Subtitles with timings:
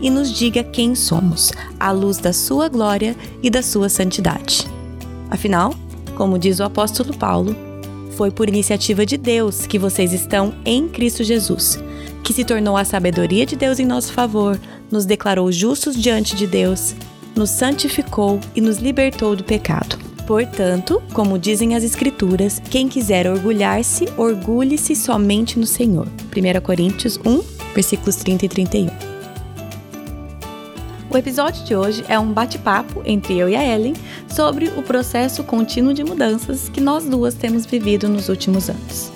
[0.00, 4.66] e nos diga quem somos, à luz da sua glória e da sua santidade.
[5.30, 5.74] Afinal,
[6.14, 7.54] como diz o apóstolo Paulo,
[8.16, 11.78] foi por iniciativa de Deus que vocês estão em Cristo Jesus,
[12.24, 14.58] que se tornou a sabedoria de Deus em nosso favor,
[14.90, 16.94] nos declarou justos diante de Deus,
[17.36, 19.98] nos santificou e nos libertou do pecado.
[20.26, 26.08] Portanto, como dizem as Escrituras, quem quiser orgulhar-se, orgulhe-se somente no Senhor.
[26.34, 27.40] 1 Coríntios 1,
[27.74, 29.15] versículos 30 e 31.
[31.16, 33.94] O episódio de hoje é um bate-papo entre eu e a Ellen
[34.28, 39.10] sobre o processo contínuo de mudanças que nós duas temos vivido nos últimos anos.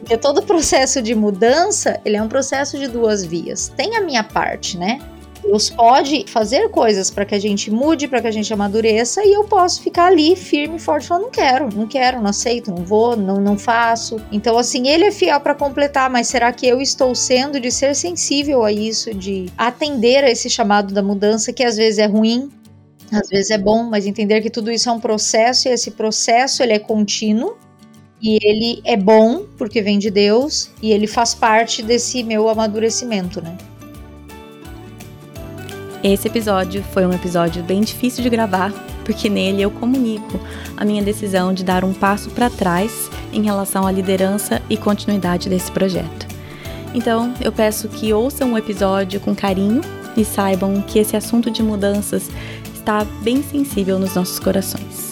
[0.00, 3.72] Porque todo processo de mudança, ele é um processo de duas vias.
[3.76, 4.98] Tem a minha parte, né?
[5.46, 9.32] Deus pode fazer coisas para que a gente mude, para que a gente amadureça, e
[9.32, 12.84] eu posso ficar ali firme e forte, falando: não quero, não quero, não aceito, não
[12.84, 14.20] vou, não, não faço.
[14.32, 17.94] Então, assim, ele é fiel para completar, mas será que eu estou sendo de ser
[17.94, 22.50] sensível a isso, de atender a esse chamado da mudança, que às vezes é ruim,
[23.12, 26.62] às vezes é bom, mas entender que tudo isso é um processo e esse processo
[26.62, 27.56] ele é contínuo
[28.20, 33.40] e ele é bom porque vem de Deus e ele faz parte desse meu amadurecimento,
[33.40, 33.56] né?
[36.08, 38.72] Esse episódio foi um episódio bem difícil de gravar,
[39.04, 40.38] porque nele eu comunico
[40.76, 45.48] a minha decisão de dar um passo para trás em relação à liderança e continuidade
[45.48, 46.28] desse projeto.
[46.94, 49.80] Então, eu peço que ouçam o episódio com carinho
[50.16, 52.30] e saibam que esse assunto de mudanças
[52.72, 55.10] está bem sensível nos nossos corações.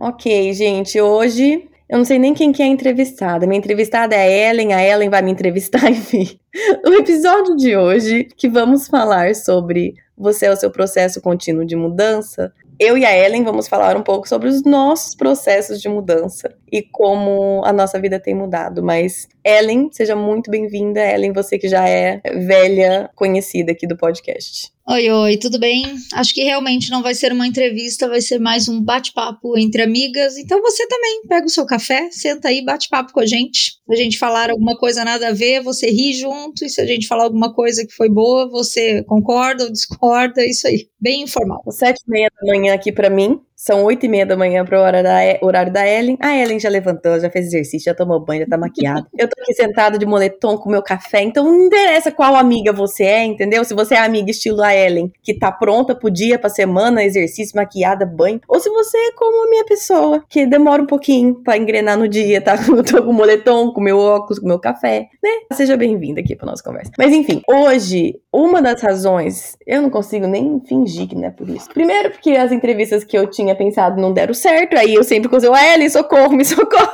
[0.00, 3.46] Ok, gente, hoje eu não sei nem quem que é a entrevistada.
[3.46, 6.38] Minha entrevistada é a Ellen, a Ellen vai me entrevistar, enfim.
[6.84, 11.76] O episódio de hoje, que vamos falar sobre você é o seu processo contínuo de
[11.76, 16.54] mudança, eu e a Ellen vamos falar um pouco sobre os nossos processos de mudança
[16.70, 18.84] e como a nossa vida tem mudado.
[18.84, 21.00] Mas, Ellen, seja muito bem-vinda.
[21.00, 24.72] Ellen, você que já é velha conhecida aqui do podcast.
[24.90, 25.84] Oi, oi, tudo bem?
[26.14, 30.38] Acho que realmente não vai ser uma entrevista, vai ser mais um bate-papo entre amigas.
[30.38, 33.74] Então você também pega o seu café, senta aí, bate-papo com a gente.
[33.86, 36.64] Se a gente falar alguma coisa nada a ver, você ri junto.
[36.64, 40.66] E se a gente falar alguma coisa que foi boa, você concorda ou discorda, isso
[40.66, 40.88] aí.
[40.98, 41.62] Bem informal.
[41.70, 43.38] Sete e meia da manhã aqui para mim.
[43.60, 46.16] São oito e meia da manhã pro horário da, horário da Ellen.
[46.20, 49.04] A Ellen já levantou, já fez exercício, já tomou banho, já tá maquiada.
[49.18, 53.02] Eu tô aqui sentada de moletom com meu café, então não interessa qual amiga você
[53.02, 53.64] é, entendeu?
[53.64, 57.56] Se você é amiga estilo a Ellen, que tá pronta pro dia, pra semana, exercício,
[57.56, 58.40] maquiada, banho.
[58.46, 62.06] Ou se você é como a minha pessoa, que demora um pouquinho pra engrenar no
[62.06, 62.54] dia, tá?
[62.68, 65.30] Eu tô com o moletom, com meu óculos, com meu café, né?
[65.52, 66.92] Seja bem-vinda aqui pra nossa conversa.
[66.96, 71.48] Mas enfim, hoje, uma das razões, eu não consigo nem fingir que não é por
[71.48, 71.68] isso.
[71.70, 75.34] Primeiro porque as entrevistas que eu tinha tinha pensado não deram certo, aí eu sempre
[75.34, 76.84] usei, Ellen, socorro, me socorre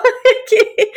[0.43, 0.91] aqui.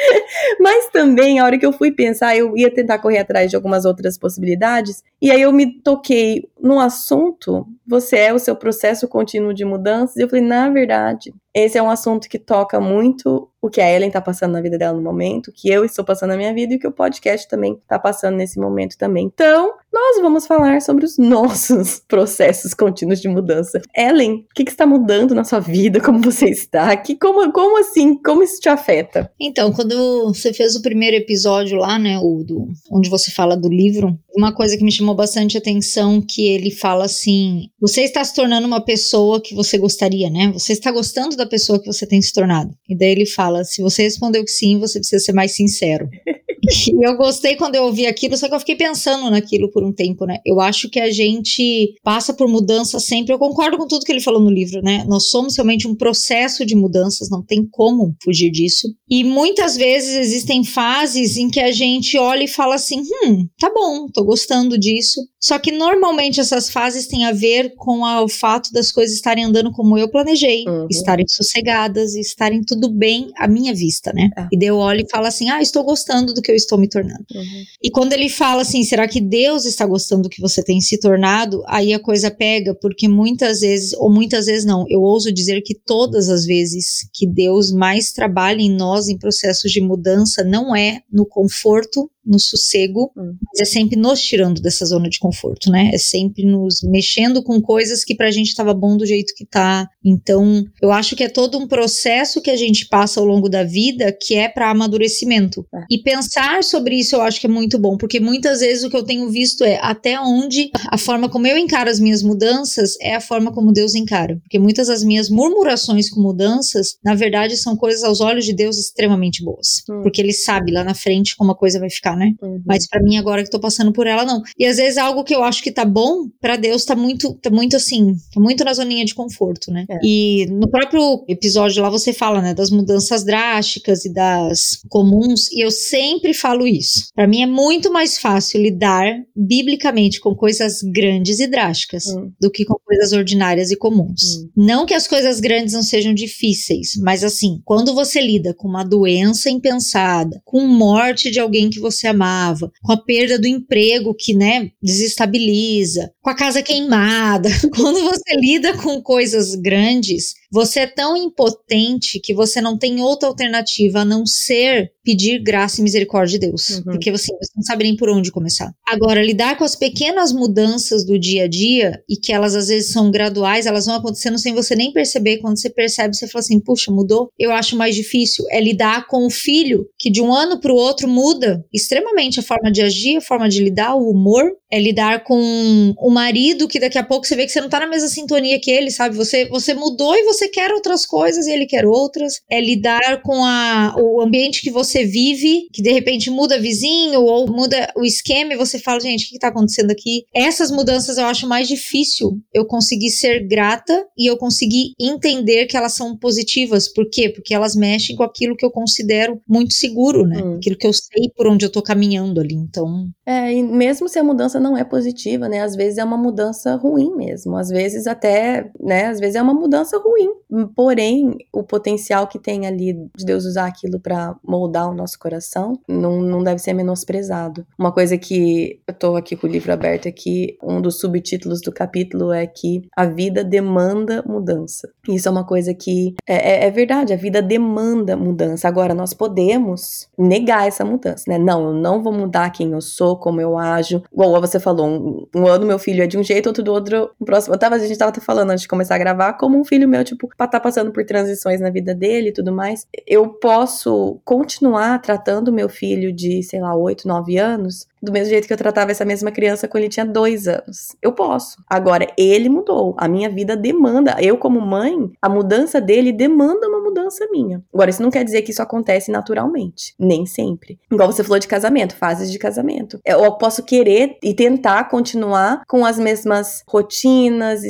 [0.59, 3.85] Mas também, a hora que eu fui pensar, eu ia tentar correr atrás de algumas
[3.85, 9.53] outras possibilidades, e aí eu me toquei no assunto, você é o seu processo contínuo
[9.53, 13.69] de mudanças, e eu falei, na verdade, esse é um assunto que toca muito o
[13.69, 16.29] que a Ellen tá passando na vida dela no momento, o que eu estou passando
[16.29, 19.25] na minha vida e o que o podcast também tá passando nesse momento também.
[19.25, 23.81] Então, nós vamos falar sobre os nossos processos contínuos de mudança.
[23.95, 25.99] Ellen, o que, que está mudando na sua vida?
[25.99, 26.95] Como você está?
[26.95, 28.15] Que, como, como assim?
[28.21, 29.31] Como isso te afeta?
[29.39, 33.67] Então, quando você fez o primeiro episódio lá, né, o do, onde você fala do
[33.67, 38.33] livro, uma coisa que me chamou bastante atenção que ele fala assim: você está se
[38.33, 40.51] tornando uma pessoa que você gostaria, né?
[40.53, 42.73] Você está gostando da pessoa que você tem se tornado.
[42.87, 46.07] E daí ele fala: se você respondeu que sim, você precisa ser mais sincero.
[46.67, 49.93] E eu gostei quando eu ouvi aquilo, só que eu fiquei pensando naquilo por um
[49.93, 50.39] tempo, né?
[50.45, 53.33] Eu acho que a gente passa por mudança sempre.
[53.33, 55.05] Eu concordo com tudo que ele falou no livro, né?
[55.07, 58.87] Nós somos realmente um processo de mudanças, não tem como fugir disso.
[59.09, 63.71] E muitas vezes existem fases em que a gente olha e fala assim: hum, tá
[63.73, 65.21] bom, tô gostando disso.
[65.41, 69.45] Só que normalmente essas fases têm a ver com a, o fato das coisas estarem
[69.45, 70.87] andando como eu planejei, uhum.
[70.89, 74.29] estarem sossegadas e estarem tudo bem à minha vista, né?
[74.35, 74.47] É.
[74.51, 76.89] E daí eu olho e falo assim: ah, estou gostando do que eu estou me
[76.89, 77.25] tornando.
[77.33, 77.63] Uhum.
[77.83, 80.99] E quando ele fala assim, será que Deus está gostando do que você tem se
[80.99, 81.63] tornado?
[81.67, 85.75] Aí a coisa pega, porque muitas vezes, ou muitas vezes não, eu ouso dizer que
[85.75, 91.01] todas as vezes que Deus mais trabalha em nós em processos de mudança não é
[91.11, 93.37] no conforto no sossego, hum.
[93.41, 95.36] mas é sempre nos tirando dessa zona de conforto,
[95.69, 95.91] né?
[95.93, 99.87] É sempre nos mexendo com coisas que pra gente tava bom do jeito que tá.
[100.03, 103.63] Então, eu acho que é todo um processo que a gente passa ao longo da
[103.63, 105.65] vida que é para amadurecimento.
[105.73, 105.85] É.
[105.89, 108.97] E pensar sobre isso eu acho que é muito bom, porque muitas vezes o que
[108.97, 113.15] eu tenho visto é até onde a forma como eu encaro as minhas mudanças é
[113.15, 114.37] a forma como Deus encara.
[114.43, 118.77] Porque muitas das minhas murmurações com mudanças, na verdade, são coisas aos olhos de Deus
[118.77, 119.83] extremamente boas.
[119.89, 120.01] Hum.
[120.01, 122.33] Porque ele sabe lá na frente como a coisa vai ficar né?
[122.41, 122.61] Uhum.
[122.65, 124.41] Mas para mim agora que tô passando por ela não.
[124.57, 127.49] E às vezes algo que eu acho que tá bom, para Deus tá muito tá
[127.49, 129.85] muito assim, tá muito na zoninha de conforto, né?
[129.89, 129.99] É.
[130.03, 135.63] E no próprio episódio lá você fala, né, das mudanças drásticas e das comuns, e
[135.63, 137.07] eu sempre falo isso.
[137.15, 142.31] Para mim é muito mais fácil lidar biblicamente com coisas grandes e drásticas uhum.
[142.39, 144.37] do que com coisas ordinárias e comuns.
[144.37, 144.49] Uhum.
[144.55, 148.83] Não que as coisas grandes não sejam difíceis, mas assim, quando você lida com uma
[148.83, 154.33] doença impensada, com morte de alguém que você amava, com a perda do emprego que,
[154.33, 154.71] né,
[155.07, 157.49] desestabiliza, com a casa queimada.
[157.75, 163.27] Quando você lida com coisas grandes, você é tão impotente que você não tem outra
[163.27, 166.69] alternativa a não ser pedir graça e misericórdia de Deus.
[166.69, 166.83] Uhum.
[166.83, 168.73] Porque você, você não sabe nem por onde começar.
[168.85, 172.91] Agora, lidar com as pequenas mudanças do dia a dia e que elas às vezes
[172.91, 175.37] são graduais, elas vão acontecendo sem você nem perceber.
[175.37, 177.29] Quando você percebe, você fala assim: puxa, mudou.
[177.39, 180.75] Eu acho mais difícil é lidar com o filho que de um ano para o
[180.75, 184.51] outro muda extremamente a forma de agir, a forma de lidar, o humor.
[184.69, 187.79] É lidar com o marido que daqui a pouco você vê que você não tá
[187.79, 189.15] na mesma sintonia que ele, sabe?
[189.15, 192.41] Você, você mudou e você quer outras coisas e ele quer outras.
[192.51, 197.47] É lidar com a, o ambiente que você vive, que de repente muda vizinho ou
[197.47, 200.25] muda o esquema e você fala, gente, o que, que tá acontecendo aqui?
[200.35, 205.77] Essas mudanças eu acho mais difícil eu conseguir ser grata e eu conseguir entender que
[205.77, 206.91] elas são positivas.
[206.91, 207.29] Por quê?
[207.29, 210.41] Porque elas mexem com aquilo que eu considero muito seguro, né?
[210.43, 210.55] Hum.
[210.55, 212.55] Aquilo que eu sei por onde eu tô caminhando ali.
[212.55, 213.07] Então.
[213.25, 215.61] É, e mesmo se a mudança não é positiva, né?
[215.61, 217.55] Às vezes é uma mudança ruim mesmo.
[217.55, 219.05] Às vezes até, né?
[219.05, 220.26] Às vezes é uma mudança ruim.
[220.75, 225.79] Porém, o potencial que tem ali de Deus usar aquilo para moldar o nosso coração
[225.87, 227.65] não, não deve ser menosprezado.
[227.77, 231.71] Uma coisa que eu tô aqui com o livro aberto aqui, um dos subtítulos do
[231.71, 234.89] capítulo é que a vida demanda mudança.
[235.07, 238.67] Isso é uma coisa que é, é, é verdade, a vida demanda mudança.
[238.67, 241.37] Agora, nós podemos negar essa mudança, né?
[241.37, 244.01] Não, eu não vou mudar quem eu sou, como eu ajo.
[244.11, 247.11] Igual você falou, um, um ano meu filho é de um jeito, outro do outro.
[247.19, 249.63] Um próximo, eu tava, a gente tava falando antes de começar a gravar, como um
[249.63, 252.87] filho meu, tipo, pra tá passando por transições na vida dele e tudo mais.
[253.05, 258.47] Eu posso continuar tratando meu filho de, sei lá, 8, 9 anos do mesmo jeito
[258.47, 260.95] que eu tratava essa mesma criança quando ele tinha dois anos.
[261.01, 261.57] Eu posso.
[261.69, 262.95] Agora, ele mudou.
[262.97, 264.15] A minha vida demanda.
[264.19, 267.63] Eu, como mãe, a mudança dele demanda uma mudança minha.
[267.73, 269.93] Agora, isso não quer dizer que isso acontece naturalmente.
[269.99, 270.79] Nem sempre.
[270.91, 272.99] Igual você falou de casamento, fases de casamento.
[273.05, 277.63] Eu posso querer e tentar continuar com as mesmas rotinas,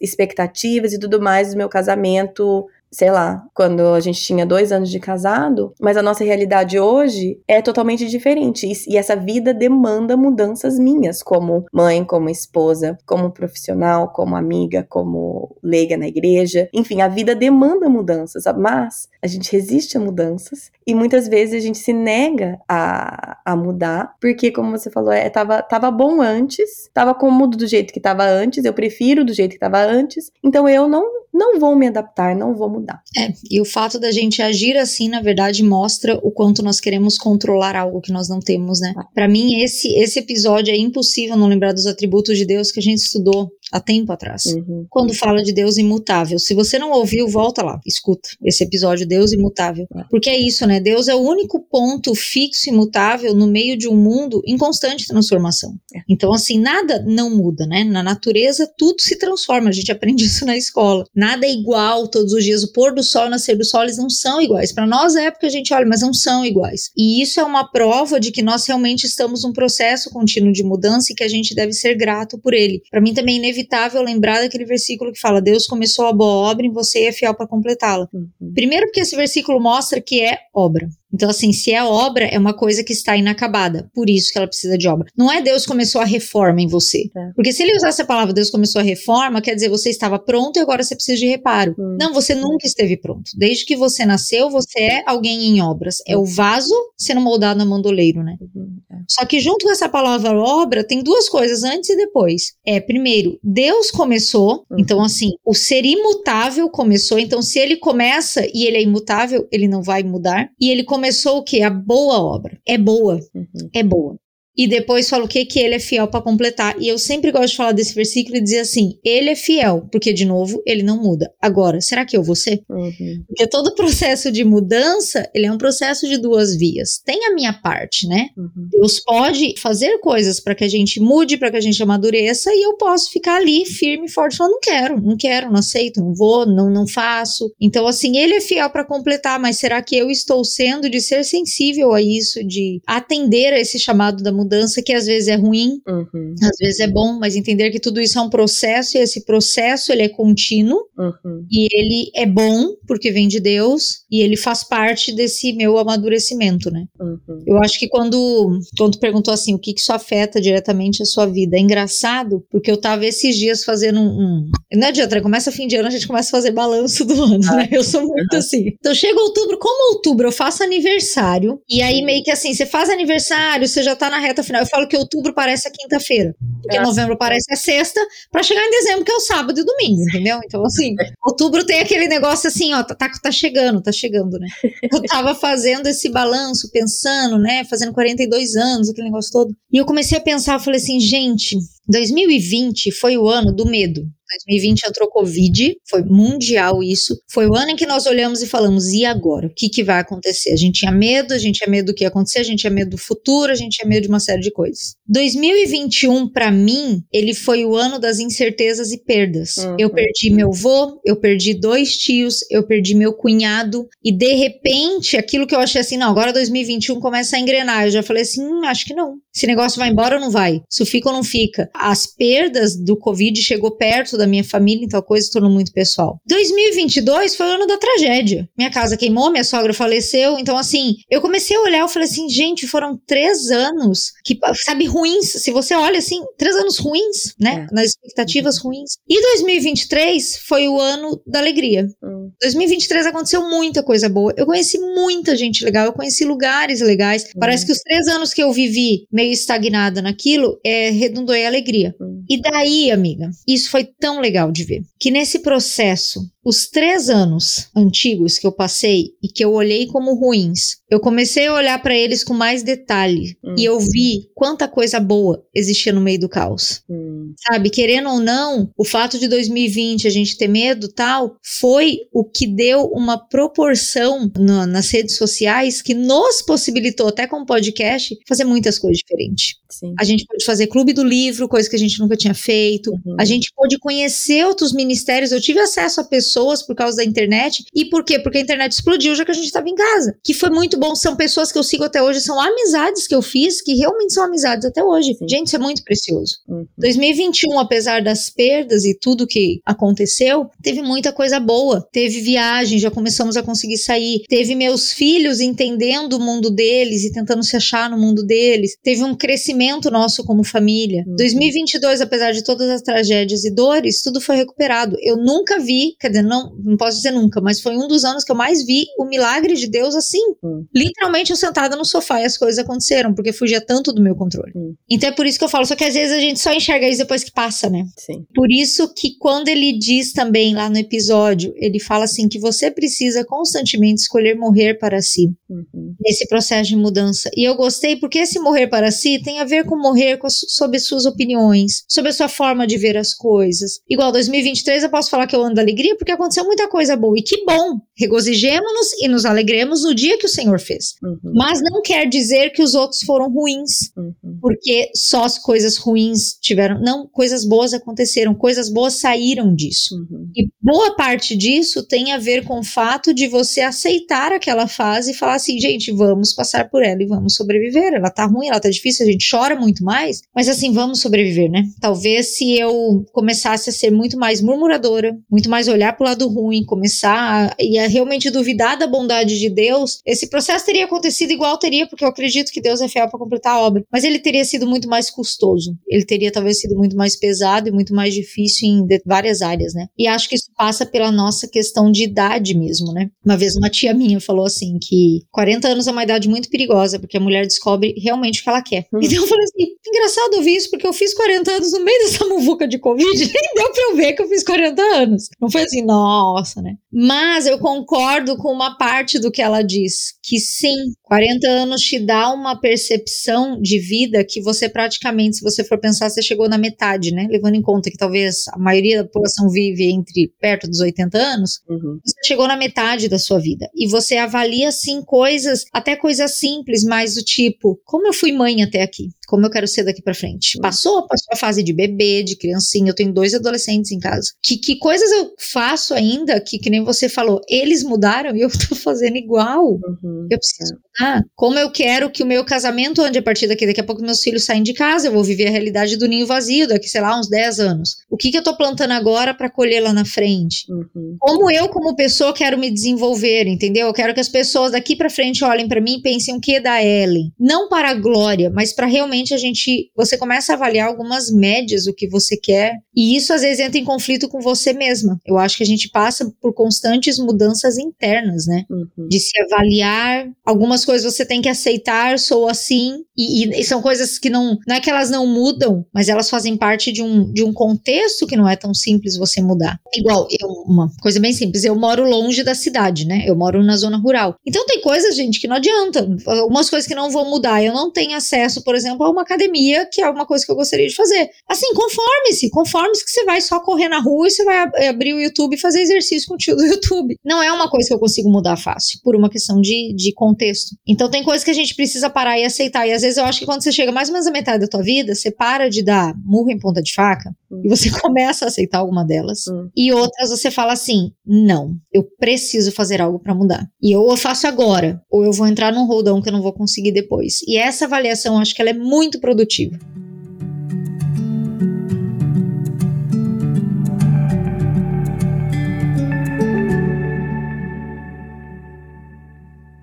[0.00, 4.90] expectativas e tudo mais do meu casamento sei lá, quando a gente tinha dois anos
[4.90, 8.70] de casado, mas a nossa realidade hoje é totalmente diferente.
[8.88, 15.56] E, essa vida demanda mudanças minhas, como mãe, como esposa, como profissional, como amiga, como
[15.62, 16.68] leiga na igreja.
[16.72, 21.60] Enfim, a vida demanda mudanças, mas a gente resiste a mudanças e muitas vezes a
[21.60, 26.90] gente se nega a, a mudar, porque, como você falou, é, tava, tava bom antes,
[26.92, 30.68] tava cômodo do jeito que tava antes, eu prefiro do jeito que tava antes, então
[30.68, 33.02] eu não, não vou me adaptar, não vou mudar.
[33.16, 37.16] É, e o fato da gente agir assim, na verdade, mostra o quanto nós queremos
[37.18, 38.94] controlar algo que nós não temos, né?
[39.14, 42.82] Para mim, esse, esse episódio é impossível não lembrar dos atributos de Deus que a
[42.82, 44.44] gente estudou há tempo atrás.
[44.46, 44.86] Uhum.
[44.88, 46.38] Quando fala de Deus imutável.
[46.38, 49.86] Se você não ouviu, volta lá, escuta esse episódio Deus imutável.
[49.96, 50.04] É.
[50.08, 50.78] Porque é isso, né?
[50.78, 55.06] Deus é o único ponto fixo e imutável no meio de um mundo em constante
[55.06, 55.74] transformação.
[55.94, 56.00] É.
[56.08, 57.82] Então, assim, nada não muda, né?
[57.82, 59.68] Na natureza, tudo se transforma.
[59.68, 61.04] A gente aprende isso na escola.
[61.14, 62.62] Nada é igual todos os dias.
[62.62, 64.72] O pôr do sol e o nascer do sol, eles não são iguais.
[64.72, 66.90] Para nós é época a gente olha, mas não são iguais.
[66.96, 71.12] E isso é uma prova de que nós realmente estamos num processo contínuo de mudança
[71.12, 72.80] e que a gente deve ser grato por ele.
[72.90, 76.66] Para mim também é inevitável lembrar daquele versículo que fala: Deus começou a boa obra
[76.66, 78.08] e você é fiel para completá-la.
[78.12, 78.52] Uhum.
[78.54, 80.88] Primeiro, porque esse versículo mostra que é obra.
[81.12, 83.90] Então, assim, se é obra, é uma coisa que está inacabada.
[83.94, 85.06] Por isso que ela precisa de obra.
[85.16, 87.10] Não é Deus começou a reforma em você.
[87.16, 87.30] É.
[87.34, 90.58] Porque se ele usasse a palavra Deus começou a reforma, quer dizer, você estava pronto
[90.58, 91.74] e agora você precisa de reparo.
[91.78, 91.96] Hum.
[92.00, 93.30] Não, você nunca esteve pronto.
[93.36, 95.96] Desde que você nasceu, você é alguém em obras.
[96.06, 98.36] É o vaso sendo moldado na mandoleiro, né?
[98.40, 98.78] Uhum.
[98.90, 98.96] É.
[99.08, 102.54] Só que junto com essa palavra obra, tem duas coisas antes e depois.
[102.64, 104.78] É, primeiro, Deus começou, uhum.
[104.78, 109.68] então assim, o ser imutável começou, então se ele começa e ele é imutável, ele
[109.68, 110.48] não vai mudar.
[110.60, 111.62] E ele começou o que?
[111.62, 112.60] A boa obra.
[112.68, 113.18] É boa.
[113.34, 113.70] Uhum.
[113.74, 114.16] É boa
[114.60, 116.76] e depois fala o que que ele é fiel para completar.
[116.78, 120.12] E eu sempre gosto de falar desse versículo e dizer assim: ele é fiel, porque
[120.12, 121.32] de novo ele não muda.
[121.40, 122.60] Agora, será que eu vou ser?
[122.68, 123.24] Uhum.
[123.26, 127.00] Porque todo processo de mudança, ele é um processo de duas vias.
[127.04, 128.28] Tem a minha parte, né?
[128.36, 128.68] Uhum.
[128.70, 132.62] Deus pode fazer coisas para que a gente mude, para que a gente amadureça e
[132.62, 136.14] eu posso ficar ali firme e forte, falando não quero, não quero, não aceito, não
[136.14, 137.50] vou, não não faço.
[137.58, 141.24] Então assim, ele é fiel para completar, mas será que eu estou sendo de ser
[141.24, 144.39] sensível a isso, de atender a esse chamado da mudança
[144.82, 146.34] que às vezes é ruim, uhum.
[146.42, 149.92] às vezes é bom, mas entender que tudo isso é um processo e esse processo
[149.92, 151.46] ele é contínuo uhum.
[151.50, 156.70] e ele é bom porque vem de Deus e ele faz parte desse meu amadurecimento,
[156.70, 156.84] né?
[157.00, 157.42] Uhum.
[157.46, 161.06] Eu acho que quando, quando tu perguntou assim, o que que isso afeta diretamente a
[161.06, 165.52] sua vida, é engraçado porque eu tava esses dias fazendo um, um não adianta, começa
[165.52, 167.68] fim de ano, a gente começa a fazer balanço do ano, né?
[167.70, 168.70] Eu sou muito assim.
[168.78, 172.88] Então chega outubro, como outubro eu faço aniversário e aí meio que assim, você faz
[172.88, 174.62] aniversário, você já tá na reta final.
[174.62, 176.82] Eu falo que outubro parece a quinta-feira, porque é.
[176.82, 180.40] novembro parece a sexta, para chegar em dezembro, que é o sábado e domingo, entendeu?
[180.44, 180.94] Então, assim,
[181.24, 184.48] outubro tem aquele negócio assim, ó, tá, tá, tá chegando, tá chegando, né?
[184.90, 189.54] Eu tava fazendo esse balanço, pensando, né, fazendo 42 anos, aquele negócio todo.
[189.72, 191.56] E eu comecei a pensar, eu falei assim, gente,
[191.88, 194.02] 2020 foi o ano do medo.
[194.46, 197.20] 2020 entrou Covid, foi mundial isso.
[197.28, 199.46] Foi o ano em que nós olhamos e falamos: e agora?
[199.46, 200.52] O que, que vai acontecer?
[200.52, 202.70] A gente tinha medo, a gente tinha medo do que ia acontecer, a gente tinha
[202.70, 204.94] medo do futuro, a gente tinha medo de uma série de coisas.
[205.10, 209.56] 2021, para mim, ele foi o ano das incertezas e perdas.
[209.56, 209.76] Uhum.
[209.76, 215.16] Eu perdi meu avô, eu perdi dois tios, eu perdi meu cunhado, e de repente,
[215.16, 217.86] aquilo que eu achei assim: não, agora 2021 começa a engrenar.
[217.86, 219.16] Eu já falei assim: hum, acho que não.
[219.34, 220.60] Esse negócio vai embora ou não vai?
[220.70, 221.68] Isso fica ou não fica?
[221.74, 225.72] As perdas do Covid chegou perto da minha família, então a coisa se tornou muito
[225.72, 226.20] pessoal.
[226.28, 228.48] 2022 foi o ano da tragédia.
[228.56, 232.28] Minha casa queimou, minha sogra faleceu, então assim, eu comecei a olhar, eu falei assim,
[232.28, 235.32] gente, foram três anos que, sabe, ruins.
[235.32, 237.66] Se você olha assim, três anos ruins, né?
[237.70, 237.74] É.
[237.74, 238.98] Nas expectativas ruins.
[239.08, 241.86] E 2023 foi o ano da alegria.
[242.02, 242.30] Hum.
[242.40, 244.32] 2023 aconteceu muita coisa boa.
[244.36, 247.24] Eu conheci muita gente legal, eu conheci lugares legais.
[247.24, 247.40] Hum.
[247.40, 251.94] Parece que os três anos que eu vivi meio estagnada naquilo, é, redundou em alegria.
[252.00, 252.24] Hum.
[252.28, 254.82] E daí, amiga, isso foi tão legal de ver.
[254.98, 260.14] Que nesse processo, os três anos antigos que eu passei e que eu olhei como
[260.14, 263.54] ruins, eu comecei a olhar para eles com mais detalhe hum.
[263.58, 266.82] e eu vi quanta coisa boa existia no meio do caos.
[266.88, 267.34] Hum.
[267.46, 272.24] Sabe, querendo ou não, o fato de 2020 a gente ter medo tal, foi o
[272.24, 278.44] que deu uma proporção nas redes sociais que nos possibilitou, até com o podcast, fazer
[278.44, 279.56] muitas coisas diferentes.
[279.70, 279.94] Sim.
[279.98, 282.90] A gente pode fazer clube do livro, coisa que a gente nunca tinha feito.
[282.90, 283.16] Uhum.
[283.18, 285.32] A gente pôde conhecer outros ministérios.
[285.32, 286.29] Eu tive acesso a pessoas
[286.66, 287.64] por causa da internet.
[287.74, 288.18] E por quê?
[288.18, 290.16] Porque a internet explodiu já que a gente estava em casa.
[290.24, 290.94] Que foi muito bom.
[290.94, 294.24] São pessoas que eu sigo até hoje, são amizades que eu fiz, que realmente são
[294.24, 295.16] amizades até hoje.
[295.28, 296.36] Gente, isso é muito precioso.
[296.48, 296.66] Uhum.
[296.78, 301.86] 2021, apesar das perdas e tudo que aconteceu, teve muita coisa boa.
[301.92, 304.22] Teve viagem, já começamos a conseguir sair.
[304.28, 308.76] Teve meus filhos entendendo o mundo deles e tentando se achar no mundo deles.
[308.82, 311.04] Teve um crescimento nosso como família.
[311.06, 311.16] Uhum.
[311.16, 314.96] 2022, apesar de todas as tragédias e dores, tudo foi recuperado.
[315.00, 318.24] Eu nunca vi, quer dizer, não, não posso dizer nunca, mas foi um dos anos
[318.24, 320.20] que eu mais vi o milagre de Deus assim.
[320.42, 324.14] Uhum literalmente eu sentada no sofá e as coisas aconteceram, porque fugia tanto do meu
[324.14, 324.52] controle.
[324.54, 324.74] Hum.
[324.88, 326.88] Então é por isso que eu falo, só que às vezes a gente só enxerga
[326.88, 327.84] isso depois que passa, né?
[327.98, 328.24] Sim.
[328.34, 332.70] Por isso que quando ele diz também lá no episódio, ele fala assim que você
[332.70, 335.28] precisa constantemente escolher morrer para si.
[335.48, 335.94] Uhum.
[336.00, 337.30] Nesse processo de mudança.
[337.36, 340.78] E eu gostei porque esse morrer para si tem a ver com morrer com sobre
[340.78, 343.80] suas opiniões, sobre a sua forma de ver as coisas.
[343.88, 347.18] Igual 2023 eu posso falar que eu ando da alegria porque aconteceu muita coisa boa.
[347.18, 347.80] E que bom!
[347.96, 350.94] Regozijemos-nos e nos alegremos no dia que o Senhor fez.
[351.02, 351.32] Uhum.
[351.34, 354.38] Mas não quer dizer que os outros foram ruins, uhum.
[354.40, 356.80] porque só as coisas ruins tiveram.
[356.80, 359.94] Não, coisas boas aconteceram, coisas boas saíram disso.
[359.94, 360.30] Uhum.
[360.34, 365.10] E boa parte disso tem a ver com o fato de você aceitar aquela fase
[365.10, 367.92] e falar assim, gente, vamos passar por ela e vamos sobreviver.
[367.92, 371.50] Ela tá ruim, ela tá difícil, a gente chora muito mais, mas assim, vamos sobreviver,
[371.50, 371.64] né?
[371.80, 376.64] Talvez se eu começasse a ser muito mais murmuradora, muito mais olhar pro lado ruim,
[376.64, 381.86] começar e a realmente duvidar da bondade de Deus, esse processo teria acontecido igual teria,
[381.86, 384.66] porque eu acredito que Deus é fiel para completar a obra, mas ele teria sido
[384.66, 385.76] muito mais custoso.
[385.86, 389.88] Ele teria talvez sido muito mais pesado e muito mais difícil em várias áreas, né?
[389.98, 393.10] E acho que isso passa pela nossa questão de idade mesmo, né?
[393.22, 396.98] Uma vez uma tia minha falou assim que 40 anos é uma idade muito perigosa,
[396.98, 398.86] porque a mulher descobre realmente o que ela quer.
[398.90, 399.00] Hum.
[399.02, 402.24] Então eu falei assim, engraçado ouvir isso, porque eu fiz 40 anos no meio dessa
[402.24, 405.28] muvuca de Covid, nem deu pra eu ver que eu fiz 40 anos.
[405.38, 406.76] Não foi assim, nossa, né?
[406.92, 411.98] Mas eu concordo com uma parte do que ela diz, que sim, 40 anos te
[411.98, 416.56] dá uma percepção de vida que você praticamente, se você for pensar, você chegou na
[416.56, 417.26] metade, né?
[417.28, 421.60] Levando em conta que talvez a maioria da população vive entre perto dos 80 anos,
[421.68, 421.98] uhum.
[422.04, 423.68] você chegou na metade da sua vida.
[423.74, 428.62] E você avalia, assim, coisas, até coisas simples, mas do tipo, como eu fui mãe
[428.62, 429.08] até aqui?
[429.30, 430.56] Como eu quero ser daqui para frente?
[430.56, 430.62] Uhum.
[430.62, 434.32] Passou, passou a fase de bebê, de criancinha, eu tenho dois adolescentes em casa.
[434.42, 438.48] Que, que coisas eu faço ainda que, que nem você falou, eles mudaram e eu
[438.68, 439.74] tô fazendo igual.
[439.74, 440.26] Uhum.
[440.28, 441.22] Eu preciso mudar.
[441.36, 444.20] Como eu quero que o meu casamento ande a partir daqui, daqui a pouco meus
[444.20, 447.16] filhos saem de casa, eu vou viver a realidade do ninho vazio daqui, sei lá,
[447.16, 447.98] uns 10 anos.
[448.10, 450.66] O que, que eu tô plantando agora para colher lá na frente?
[450.68, 451.16] Uhum.
[451.20, 453.86] Como eu, como pessoa, quero me desenvolver, entendeu?
[453.86, 456.56] Eu quero que as pessoas daqui para frente olhem para mim e pensem o que
[456.56, 457.32] é da Ellen.
[457.38, 459.90] Não para a glória, mas para realmente a gente.
[459.96, 462.74] Você começa a avaliar algumas médias, o que você quer.
[462.94, 465.20] E isso às vezes entra em conflito com você mesma.
[465.26, 468.64] Eu acho que a gente passa por constantes mudanças internas, né?
[468.70, 469.08] Uhum.
[469.08, 470.28] De se avaliar.
[470.44, 473.04] Algumas coisas você tem que aceitar, sou assim.
[473.16, 474.58] E, e, são coisas que não.
[474.66, 478.26] Não é que elas não mudam, mas elas fazem parte de um, de um contexto
[478.26, 479.78] que não é tão simples você mudar.
[479.94, 483.24] Igual, eu, uma coisa bem simples, eu moro longe da cidade, né?
[483.26, 484.36] Eu moro na zona rural.
[484.46, 486.08] Então tem coisas, gente, que não adianta.
[486.26, 487.62] Algumas coisas que não vão mudar.
[487.62, 490.86] Eu não tenho acesso, por exemplo, uma academia, que é uma coisa que eu gostaria
[490.86, 491.28] de fazer.
[491.48, 495.20] Assim, conforme-se, conforme-se que você vai só correr na rua e você vai abrir o
[495.20, 497.16] YouTube e fazer exercício com o tio do YouTube.
[497.24, 500.76] Não é uma coisa que eu consigo mudar fácil, por uma questão de, de contexto.
[500.86, 502.86] Então tem coisas que a gente precisa parar e aceitar.
[502.86, 504.68] E às vezes eu acho que quando você chega mais ou menos à metade da
[504.68, 507.62] tua vida, você para de dar murro em ponta de faca hum.
[507.64, 509.46] e você começa a aceitar alguma delas.
[509.48, 509.68] Hum.
[509.76, 513.68] E outras você fala assim: não, eu preciso fazer algo para mudar.
[513.82, 516.52] E ou eu faço agora, ou eu vou entrar num roldão que eu não vou
[516.52, 517.40] conseguir depois.
[517.46, 519.78] E essa avaliação, acho que ela é muito produtiva.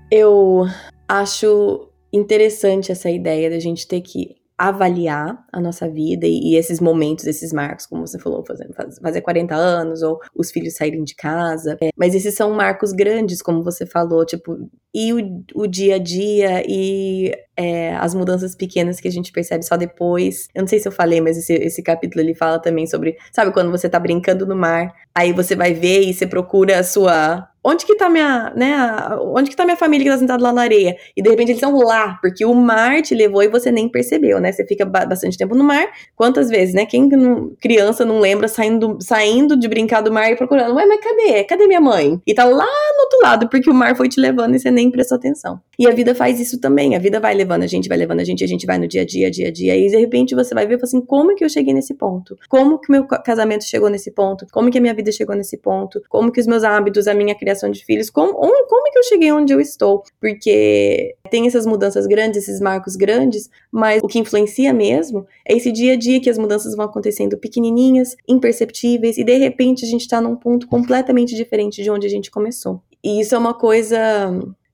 [0.10, 0.66] Eu
[1.08, 6.80] acho interessante essa ideia da gente ter que avaliar a nossa vida e, e, esses
[6.80, 8.68] momentos, esses marcos, como você falou, fazer,
[9.02, 11.78] fazer 40 anos ou os filhos saírem de casa.
[11.82, 14.58] É, mas esses são marcos grandes, como você falou, tipo,
[14.98, 19.64] e o, o dia a dia e é, as mudanças pequenas que a gente percebe
[19.64, 20.48] só depois.
[20.56, 23.52] Eu não sei se eu falei, mas esse, esse capítulo ele fala também sobre, sabe,
[23.52, 27.48] quando você tá brincando no mar, aí você vai ver e você procura a sua
[27.68, 28.78] onde que tá minha, né,
[29.20, 30.96] onde que tá minha família que tá sentada lá na areia?
[31.18, 34.40] E de repente eles estão lá, porque o mar te levou e você nem percebeu,
[34.40, 34.54] né?
[34.54, 35.86] Você fica bastante tempo no mar.
[36.16, 36.86] Quantas vezes, né?
[36.86, 41.02] Quem não, criança não lembra saindo, saindo de brincar do mar e procurando, ué, mas
[41.02, 41.44] cadê?
[41.44, 42.22] Cadê minha mãe?
[42.26, 44.87] E tá lá no outro lado, porque o mar foi te levando e você nem
[44.92, 45.60] prestou atenção.
[45.78, 46.96] E a vida faz isso também.
[46.96, 49.02] A vida vai levando a gente, vai levando a gente, a gente vai no dia
[49.02, 49.76] a dia, dia a dia.
[49.76, 52.38] E de repente você vai ver assim: como que eu cheguei nesse ponto?
[52.50, 54.46] Como que meu casamento chegou nesse ponto?
[54.52, 56.02] Como que a minha vida chegou nesse ponto?
[56.10, 59.32] Como que os meus hábitos, a minha criação de filhos, como, como que eu cheguei
[59.32, 60.04] onde eu estou?
[60.20, 65.72] Porque tem essas mudanças grandes, esses marcos grandes, mas o que influencia mesmo é esse
[65.72, 70.02] dia a dia que as mudanças vão acontecendo pequenininhas, imperceptíveis, e de repente a gente
[70.02, 72.82] está num ponto completamente diferente de onde a gente começou.
[73.04, 73.98] E isso é uma coisa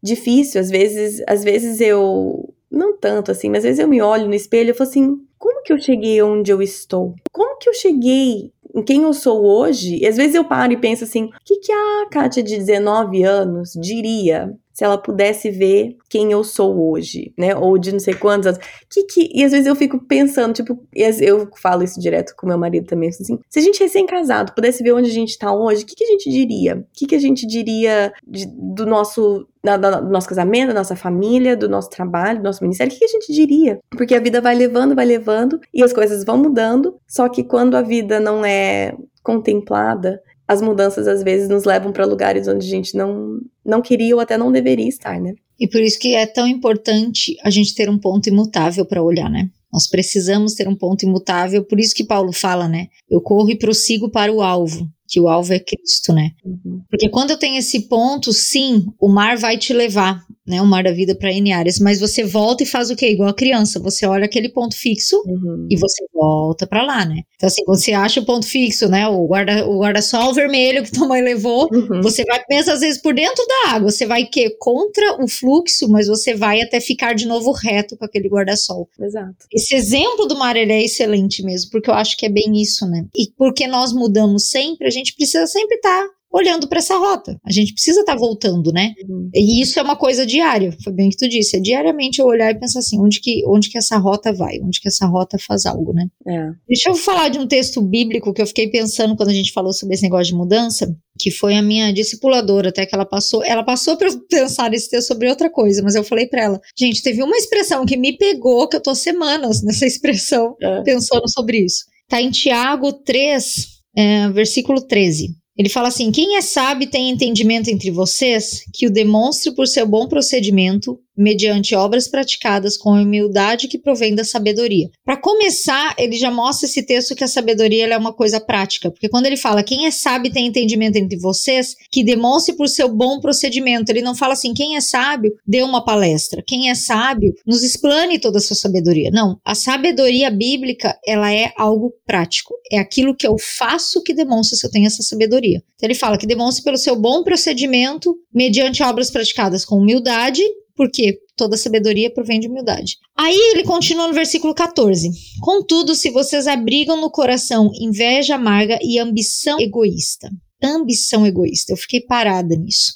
[0.04, 4.28] difícil, às vezes, às vezes eu não tanto assim, mas às vezes eu me olho
[4.28, 7.16] no espelho e falo assim, como que eu cheguei onde eu estou?
[7.32, 9.98] Como que eu cheguei em quem eu sou hoje?
[9.98, 13.24] E às vezes eu paro e penso assim, o que, que a Kátia de 19
[13.24, 17.56] anos diria se ela pudesse ver quem eu sou hoje, né?
[17.56, 18.58] Ou de não sei quantos.
[18.90, 22.58] Que, que, e às vezes eu fico pensando, tipo, eu falo isso direto com meu
[22.58, 25.86] marido também, assim, se a gente recém-casado pudesse ver onde a gente tá hoje, o
[25.86, 26.78] que, que a gente diria?
[26.78, 30.80] O que, que a gente diria de, do nosso da, da, do nosso casamento, da
[30.80, 33.80] nossa família, do nosso trabalho, do nosso ministério, o que, que a gente diria?
[33.92, 37.76] Porque a vida vai levando, vai levando, e as coisas vão mudando, só que quando
[37.76, 42.70] a vida não é contemplada, as mudanças às vezes nos levam para lugares onde a
[42.70, 45.34] gente não, não queria ou até não deveria estar, né?
[45.60, 49.30] E por isso que é tão importante a gente ter um ponto imutável para olhar,
[49.30, 49.50] né?
[49.72, 52.88] Nós precisamos ter um ponto imutável, por isso que Paulo fala, né?
[53.10, 56.32] Eu corro e prossigo para o alvo, que o alvo é Cristo, né?
[56.43, 56.82] Uhum.
[56.89, 60.60] Porque quando eu tenho esse ponto, sim, o mar vai te levar, né?
[60.60, 63.12] O mar da vida para N áreas, mas você volta e faz o quê?
[63.12, 65.67] Igual a criança, você olha aquele ponto fixo Uhum.
[65.69, 67.21] e você volta para lá, né?
[67.36, 69.08] Então assim, quando você acha o ponto fixo, né?
[69.08, 72.02] O guarda o guarda-sol vermelho que tua mãe levou, Uhum.
[72.02, 75.88] você vai pensa às vezes por dentro da água, você vai que contra o fluxo,
[75.89, 78.89] mas você vai até ficar de novo reto com aquele guarda-sol.
[78.99, 79.36] Exato.
[79.54, 82.88] Esse exemplo do mar ele é excelente mesmo, porque eu acho que é bem isso,
[82.88, 83.06] né?
[83.15, 87.39] E porque nós mudamos sempre, a gente precisa sempre estar olhando para essa rota.
[87.46, 88.94] A gente precisa estar voltando, né?
[89.08, 89.30] Uhum.
[89.36, 91.58] E isso é uma coisa diária, foi bem que tu disse.
[91.58, 94.60] É diariamente eu olhar e pensar assim, onde que, onde que essa rota vai?
[94.63, 96.08] Onde que essa rota faz algo, né?
[96.28, 96.50] É.
[96.68, 99.72] Deixa eu falar de um texto bíblico que eu fiquei pensando quando a gente falou
[99.72, 103.63] sobre esse negócio de mudança, que foi a minha discipuladora, até que ela passou, ela
[103.63, 107.04] passou para eu pensar nesse texto sobre outra coisa, mas eu falei para ela, gente,
[107.04, 110.82] teve uma expressão que me pegou, que eu tô semanas nessa expressão, É.
[110.82, 111.86] pensando sobre isso.
[112.10, 115.30] Tá em Tiago 3, é, versículo 13.
[115.58, 119.88] Ele fala assim: Quem é sábio tem entendimento entre vocês, que o demonstre por seu
[119.88, 124.89] bom procedimento, mediante obras praticadas com a humildade que provém da sabedoria.
[125.06, 129.10] Para começar, ele já mostra esse texto que a sabedoria é uma coisa prática, porque
[129.10, 133.19] quando ele fala quem é sábio tem entendimento entre vocês, que demonstre por seu bom
[133.19, 137.63] procedimento, ele não fala assim, quem é sábio, dê uma palestra, quem é sábio, nos
[137.63, 139.10] explane toda a sua sabedoria.
[139.12, 144.58] Não, a sabedoria bíblica, ela é algo prático, é aquilo que eu faço que demonstra
[144.58, 145.62] se eu tenho essa sabedoria.
[145.76, 150.41] Então ele fala que demonstre pelo seu bom procedimento, mediante obras praticadas com humildade,
[150.76, 152.98] porque toda sabedoria provém de humildade.
[153.18, 155.10] Aí ele continua no versículo 14.
[155.42, 160.30] Contudo, se vocês abrigam no coração inveja amarga e ambição egoísta.
[160.64, 161.74] Ambição egoísta.
[161.74, 162.94] Eu fiquei parada nisso.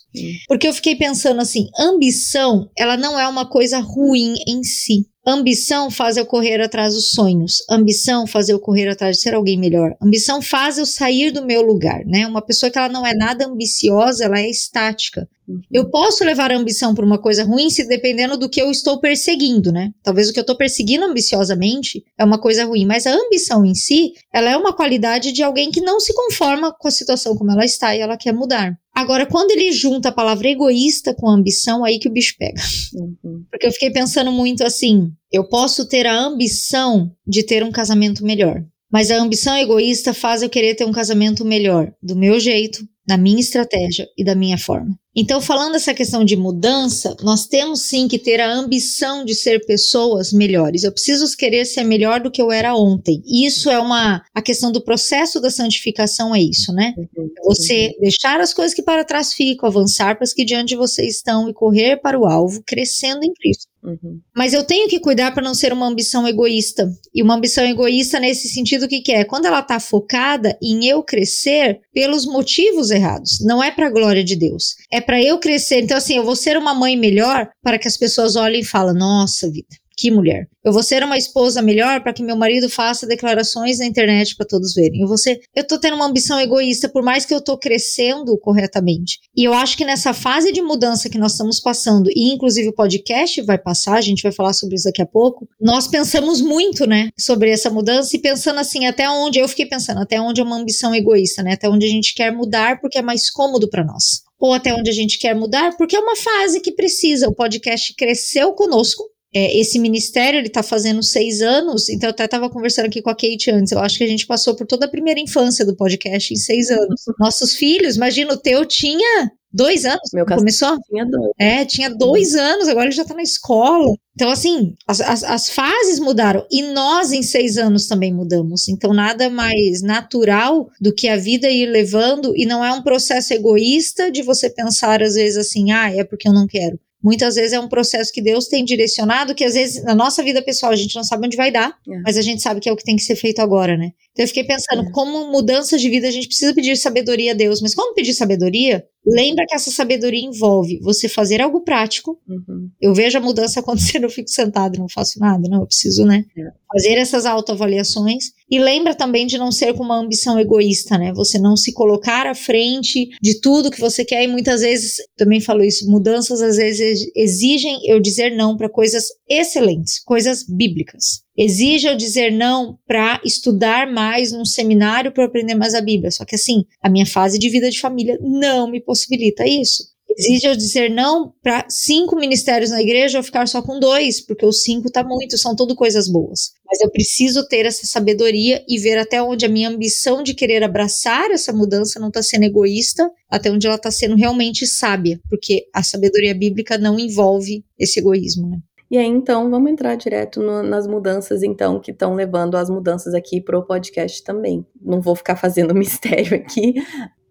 [0.48, 5.06] Porque eu fiquei pensando assim, ambição, ela não é uma coisa ruim em si.
[5.30, 7.58] Ambição faz eu correr atrás dos sonhos.
[7.70, 9.94] Ambição faz eu correr atrás de ser alguém melhor.
[10.02, 12.26] Ambição faz eu sair do meu lugar, né?
[12.26, 15.28] Uma pessoa que ela não é nada ambiciosa, ela é estática.
[15.46, 15.62] Uhum.
[15.70, 19.02] Eu posso levar a ambição por uma coisa ruim se dependendo do que eu estou
[19.02, 19.92] perseguindo, né?
[20.02, 23.76] Talvez o que eu estou perseguindo ambiciosamente é uma coisa ruim, mas a ambição em
[23.76, 27.52] si, ela é uma qualidade de alguém que não se conforma com a situação como
[27.52, 28.78] ela está e ela quer mudar.
[28.98, 32.60] Agora, quando ele junta a palavra egoísta com ambição, aí que o bicho pega.
[32.96, 33.46] Uhum.
[33.52, 38.26] Porque eu fiquei pensando muito assim: eu posso ter a ambição de ter um casamento
[38.26, 42.80] melhor, mas a ambição egoísta faz eu querer ter um casamento melhor, do meu jeito,
[43.08, 44.98] na minha estratégia e da minha forma.
[45.20, 49.65] Então, falando essa questão de mudança, nós temos sim que ter a ambição de ser
[49.65, 50.84] pessoas melhores.
[50.84, 53.24] Eu preciso querer ser melhor do que eu era ontem.
[53.26, 56.93] Isso é uma a questão do processo da santificação é isso, né?
[56.96, 57.30] Uhum.
[57.46, 61.04] Você deixar as coisas que para trás ficam, avançar para as que diante de você
[61.08, 63.66] estão e correr para o alvo, crescendo em Cristo.
[63.84, 64.20] Uhum.
[64.36, 66.90] Mas eu tenho que cuidar para não ser uma ambição egoísta.
[67.13, 69.24] E uma ambição egoísta nesse sentido o que, que é?
[69.24, 73.40] Quando ela está focada em eu crescer pelos motivos errados.
[73.42, 74.76] Não é para a glória de Deus.
[74.92, 75.82] É para eu crescer.
[75.82, 78.96] Então assim, eu vou ser uma mãe melhor para que as pessoas olhem e falem:
[78.96, 80.48] "Nossa, vida, que mulher.
[80.64, 84.46] Eu vou ser uma esposa melhor para que meu marido faça declarações na internet para
[84.46, 85.02] todos verem.
[85.02, 88.38] Eu vou ser, eu tô tendo uma ambição egoísta por mais que eu tô crescendo
[88.38, 89.20] corretamente.
[89.36, 92.76] E eu acho que nessa fase de mudança que nós estamos passando, e inclusive o
[92.76, 96.86] podcast vai passar, a gente vai falar sobre isso daqui a pouco, nós pensamos muito,
[96.86, 100.44] né, sobre essa mudança e pensando assim, até onde eu fiquei pensando, até onde é
[100.44, 101.54] uma ambição egoísta, né?
[101.54, 104.22] Até onde a gente quer mudar porque é mais cômodo para nós.
[104.40, 107.28] Ou até onde a gente quer mudar porque é uma fase que precisa.
[107.28, 112.26] O podcast cresceu conosco, é, esse ministério ele está fazendo seis anos, então eu até
[112.26, 113.72] estava conversando aqui com a Kate antes.
[113.72, 116.70] Eu acho que a gente passou por toda a primeira infância do podcast em seis
[116.70, 117.02] anos.
[117.20, 120.10] Nossos filhos, imagina, o teu tinha dois anos.
[120.13, 120.78] Meu caso começou?
[120.90, 121.32] tinha dois.
[121.40, 123.94] É, tinha dois anos, agora ele já tá na escola.
[124.16, 126.46] Então, assim, as, as, as fases mudaram.
[126.50, 128.68] E nós, em seis anos, também mudamos.
[128.68, 133.34] Então, nada mais natural do que a vida ir levando, e não é um processo
[133.34, 136.80] egoísta de você pensar, às vezes, assim, ah, é porque eu não quero.
[137.04, 140.42] Muitas vezes é um processo que Deus tem direcionado, que às vezes na nossa vida
[140.42, 142.00] pessoal a gente não sabe onde vai dar, É.
[142.04, 143.92] mas a gente sabe que é o que tem que ser feito agora, né?
[144.17, 144.91] Então eu fiquei pensando, É.
[144.91, 148.84] como mudança de vida a gente precisa pedir sabedoria a Deus, mas quando pedir sabedoria,
[149.06, 152.19] lembra que essa sabedoria envolve você fazer algo prático.
[152.27, 152.67] Uhum.
[152.82, 156.03] Eu vejo a mudança acontecendo, eu fico sentado e não faço nada, não, eu preciso,
[156.03, 156.25] né?
[156.36, 156.41] É.
[156.73, 158.32] Fazer essas autoavaliações.
[158.49, 161.13] E lembra também de não ser com uma ambição egoísta, né?
[161.13, 164.23] Você não se colocar à frente de tudo que você quer.
[164.23, 169.06] E muitas vezes, também falo isso, mudanças às vezes exigem eu dizer não para coisas
[169.30, 171.27] excelentes, coisas bíblicas.
[171.38, 176.10] Exige eu dizer não para estudar mais num seminário para aprender mais a Bíblia.
[176.10, 179.84] Só que assim, a minha fase de vida de família não me possibilita isso.
[180.17, 184.45] Exige eu dizer não para cinco ministérios na igreja ou ficar só com dois, porque
[184.45, 186.54] os cinco tá muito, são tudo coisas boas.
[186.65, 190.63] Mas eu preciso ter essa sabedoria e ver até onde a minha ambição de querer
[190.63, 195.67] abraçar essa mudança não está sendo egoísta, até onde ela está sendo realmente sábia, porque
[195.71, 198.58] a sabedoria bíblica não envolve esse egoísmo, né?
[198.89, 203.13] E aí, então, vamos entrar direto no, nas mudanças, então, que estão levando as mudanças
[203.13, 204.65] aqui para o podcast também.
[204.82, 206.76] Não vou ficar fazendo mistério aqui,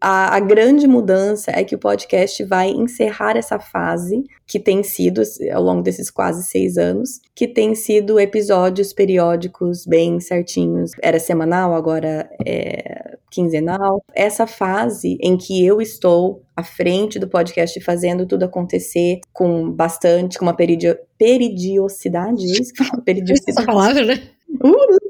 [0.01, 5.23] a, a, grande mudança é que o podcast vai encerrar essa fase que tem sido,
[5.53, 10.91] ao longo desses quase seis anos, que tem sido episódios periódicos bem certinhos.
[11.03, 14.03] Era semanal, agora é quinzenal.
[14.15, 20.39] Essa fase em que eu estou à frente do podcast fazendo tudo acontecer com bastante,
[20.39, 23.03] com uma peridio, peridiosidade, é isso que fala?
[23.05, 23.59] Peridiosidade.
[23.59, 24.23] Essa palavra, né?
[24.63, 25.06] Uh,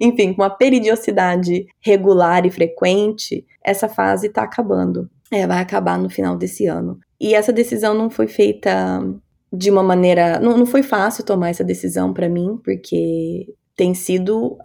[0.00, 5.08] enfim, com uma peridiosidade regular e frequente, essa fase está acabando.
[5.30, 6.98] É, vai acabar no final desse ano.
[7.20, 9.02] E essa decisão não foi feita
[9.52, 10.38] de uma maneira.
[10.38, 14.56] Não, não foi fácil tomar essa decisão para mim, porque tem sido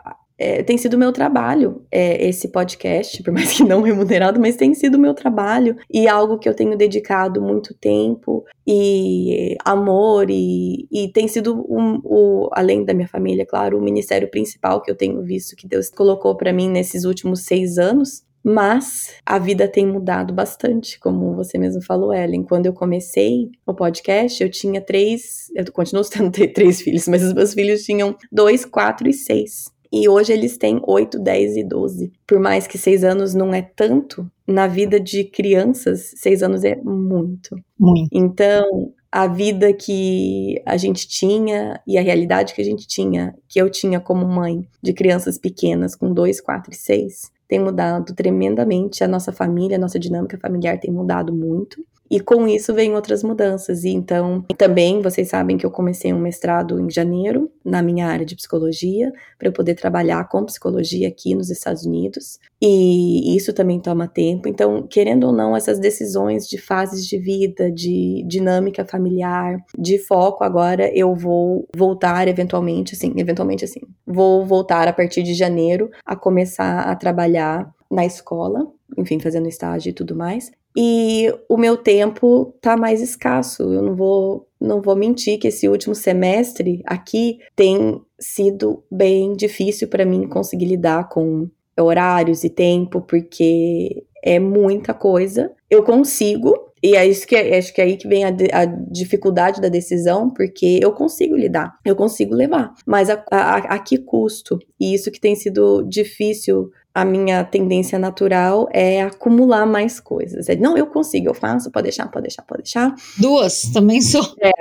[0.42, 4.74] é, tem sido meu trabalho é, esse podcast, por mais que não remunerado, mas tem
[4.74, 11.10] sido meu trabalho e algo que eu tenho dedicado muito tempo e amor e, e
[11.10, 15.22] tem sido um, o, além da minha família, claro, o ministério principal que eu tenho
[15.22, 18.24] visto que Deus colocou para mim nesses últimos seis anos.
[18.44, 22.44] Mas a vida tem mudado bastante, como você mesmo falou, Ellen.
[22.44, 25.52] Quando eu comecei o podcast, eu tinha três.
[25.54, 29.66] Eu continuo tendo três filhos, mas os meus filhos tinham dois, quatro e seis.
[29.92, 32.12] E hoje eles têm 8, 10 e 12.
[32.26, 36.76] Por mais que 6 anos não é tanto, na vida de crianças, 6 anos é
[36.78, 37.56] muito.
[37.78, 38.10] Muito.
[38.12, 43.60] Então, a vida que a gente tinha e a realidade que a gente tinha, que
[43.60, 49.04] eu tinha como mãe de crianças pequenas com 2, 4 e 6, tem mudado tremendamente.
[49.04, 51.84] A nossa família, a nossa dinâmica familiar tem mudado muito.
[52.12, 53.86] E com isso vem outras mudanças.
[53.86, 58.26] E então, também vocês sabem que eu comecei um mestrado em janeiro na minha área
[58.26, 62.38] de psicologia, para eu poder trabalhar com psicologia aqui nos Estados Unidos.
[62.62, 64.50] E isso também toma tempo.
[64.50, 70.44] Então, querendo ou não, essas decisões de fases de vida, de dinâmica familiar, de foco,
[70.44, 76.16] agora eu vou voltar eventualmente, assim, eventualmente assim, vou voltar a partir de janeiro a
[76.18, 80.52] começar a trabalhar na escola, enfim, fazendo estágio e tudo mais.
[80.76, 83.64] E o meu tempo tá mais escasso.
[83.64, 89.88] Eu não vou, não vou mentir que esse último semestre aqui tem sido bem difícil
[89.88, 95.52] para mim conseguir lidar com horários e tempo, porque é muita coisa.
[95.70, 96.54] Eu consigo,
[96.84, 100.30] e é isso que acho que é aí que vem a, a, dificuldade da decisão,
[100.30, 104.60] porque eu consigo lidar, eu consigo levar, mas a, a, a que custo?
[104.80, 110.50] E isso que tem sido difícil a minha tendência natural é acumular mais coisas.
[110.50, 112.94] É, não, eu consigo, eu faço, pode deixar, pode deixar, pode deixar.
[113.18, 114.24] Duas, também sou.
[114.42, 114.52] É,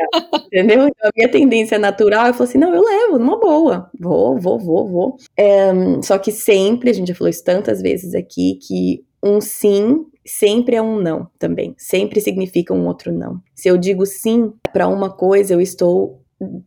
[0.46, 0.88] entendeu?
[0.88, 3.90] Então, a minha tendência natural, eu falo assim, não, eu levo, numa boa.
[3.98, 5.16] Vou, vou, vou, vou.
[5.36, 10.06] É, só que sempre, a gente já falou isso tantas vezes aqui, que um sim
[10.24, 11.74] sempre é um não também.
[11.76, 13.40] Sempre significa um outro não.
[13.54, 16.20] Se eu digo sim para uma coisa, eu estou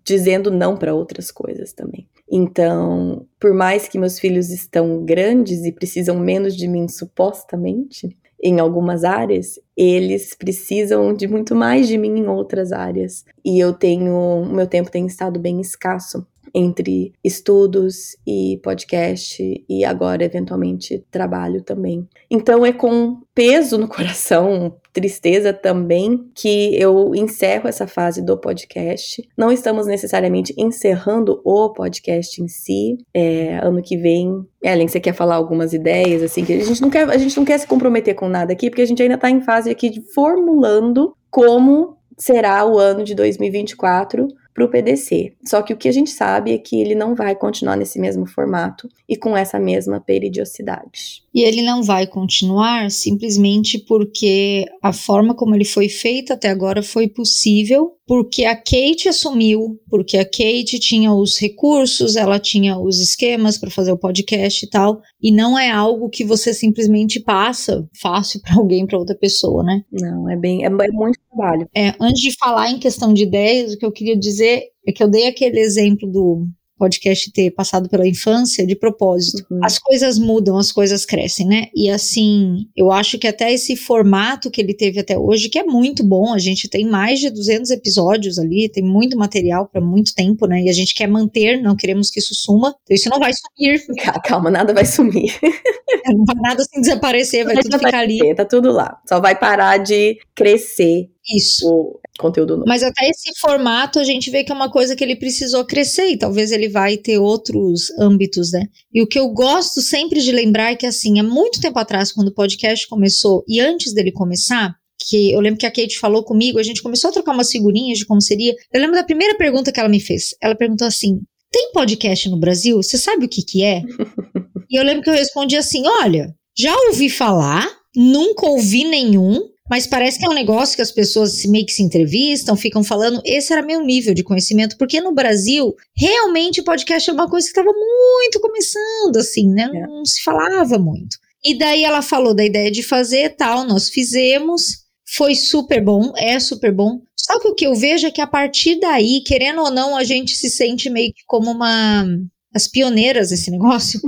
[0.03, 2.07] dizendo não para outras coisas também.
[2.35, 8.59] Então, por mais que meus filhos estão grandes e precisam menos de mim supostamente, em
[8.59, 13.23] algumas áreas, eles precisam de muito mais de mim em outras áreas.
[13.45, 20.23] E eu tenho, meu tempo tem estado bem escasso entre estudos e podcast e agora
[20.23, 22.07] eventualmente trabalho também.
[22.29, 29.27] Então é com peso no coração, tristeza também, que eu encerro essa fase do podcast.
[29.35, 32.97] Não estamos necessariamente encerrando o podcast em si.
[33.13, 36.89] É, ano que vem, Ellen, você quer falar algumas ideias assim que a gente não
[36.89, 39.29] quer, a gente não quer se comprometer com nada aqui, porque a gente ainda está
[39.29, 45.33] em fase aqui de formulando como será o ano de 2024 para o PDC.
[45.45, 48.25] Só que o que a gente sabe é que ele não vai continuar nesse mesmo
[48.25, 51.23] formato e com essa mesma peridiosidade.
[51.33, 56.83] E ele não vai continuar simplesmente porque a forma como ele foi feito até agora
[56.83, 62.99] foi possível porque a Kate assumiu, porque a Kate tinha os recursos, ela tinha os
[62.99, 67.87] esquemas para fazer o podcast e tal, e não é algo que você simplesmente passa
[67.99, 69.83] fácil para alguém, para outra pessoa, né?
[69.91, 71.67] Não, é bem, é, é muito trabalho.
[71.73, 75.03] É, antes de falar em questão de ideias, o que eu queria dizer é que
[75.03, 76.47] eu dei aquele exemplo do
[76.83, 79.45] podcast ter passado pela infância de propósito.
[79.49, 79.59] Uhum.
[79.63, 81.67] As coisas mudam, as coisas crescem, né?
[81.73, 85.63] E assim, eu acho que até esse formato que ele teve até hoje, que é
[85.63, 90.13] muito bom, a gente tem mais de 200 episódios ali, tem muito material para muito
[90.13, 90.63] tempo, né?
[90.63, 92.75] E a gente quer manter, não queremos que isso suma.
[92.83, 93.81] Então isso não vai sumir.
[94.25, 95.31] Calma, nada vai sumir.
[96.07, 98.35] não vai nada assim desaparecer, vai, vai tudo ficar ali.
[98.35, 98.99] Tá tudo lá.
[99.07, 101.09] Só vai parar de crescer.
[101.33, 101.65] Isso.
[101.65, 102.65] O conteúdo novo.
[102.67, 106.09] Mas até esse formato a gente vê que é uma coisa que ele precisou crescer
[106.09, 108.67] e talvez ele vai ter outros âmbitos, né?
[108.93, 112.11] E o que eu gosto sempre de lembrar é que assim, há muito tempo atrás,
[112.11, 114.75] quando o podcast começou e antes dele começar,
[115.07, 117.97] que eu lembro que a Kate falou comigo, a gente começou a trocar umas figurinhas
[117.97, 118.53] de como seria.
[118.71, 120.35] Eu lembro da primeira pergunta que ela me fez.
[120.41, 121.19] Ela perguntou assim:
[121.51, 122.77] "Tem podcast no Brasil?
[122.77, 123.81] Você sabe o que que é?"
[124.69, 129.41] e eu lembro que eu respondi assim: "Olha, já ouvi falar, nunca ouvi nenhum,
[129.73, 133.19] mas parece que é um negócio que as pessoas meio que se entrevistam, ficam falando.
[133.25, 137.59] Esse era meu nível de conhecimento, porque no Brasil, realmente podcast é uma coisa que
[137.59, 139.63] estava muito começando, assim, né?
[139.73, 139.87] É.
[139.87, 141.17] Não se falava muito.
[141.43, 146.39] E daí ela falou da ideia de fazer tal, nós fizemos, foi super bom, é
[146.39, 147.01] super bom.
[147.17, 150.03] Só que o que eu vejo é que a partir daí, querendo ou não, a
[150.03, 152.05] gente se sente meio que como uma
[152.53, 153.99] as pioneiras desse negócio.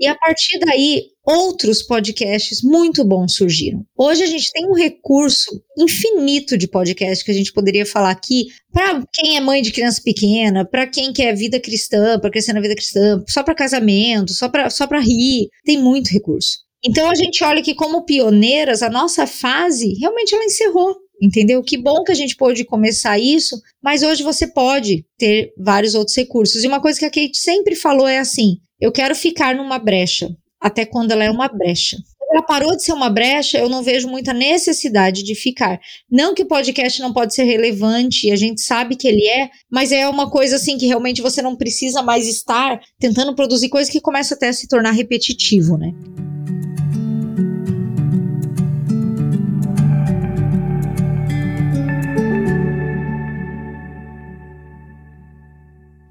[0.00, 3.84] e a partir daí, outros podcasts muito bons surgiram.
[3.96, 8.46] Hoje a gente tem um recurso infinito de podcast que a gente poderia falar aqui
[8.72, 12.60] para quem é mãe de criança pequena, para quem quer vida cristã, para crescer na
[12.60, 16.58] vida cristã, só para casamento, só para só para rir, tem muito recurso.
[16.84, 21.62] Então a gente olha que como pioneiras, a nossa fase realmente ela encerrou entendeu?
[21.62, 26.16] Que bom que a gente pôde começar isso, mas hoje você pode ter vários outros
[26.16, 26.64] recursos.
[26.64, 30.28] E uma coisa que a Kate sempre falou é assim: eu quero ficar numa brecha,
[30.60, 31.96] até quando ela é uma brecha.
[32.32, 35.78] Ela parou de ser uma brecha, eu não vejo muita necessidade de ficar.
[36.10, 39.92] Não que o podcast não pode ser relevante, a gente sabe que ele é, mas
[39.92, 44.00] é uma coisa assim que realmente você não precisa mais estar tentando produzir coisas que
[44.00, 45.92] começa até a se tornar repetitivo, né?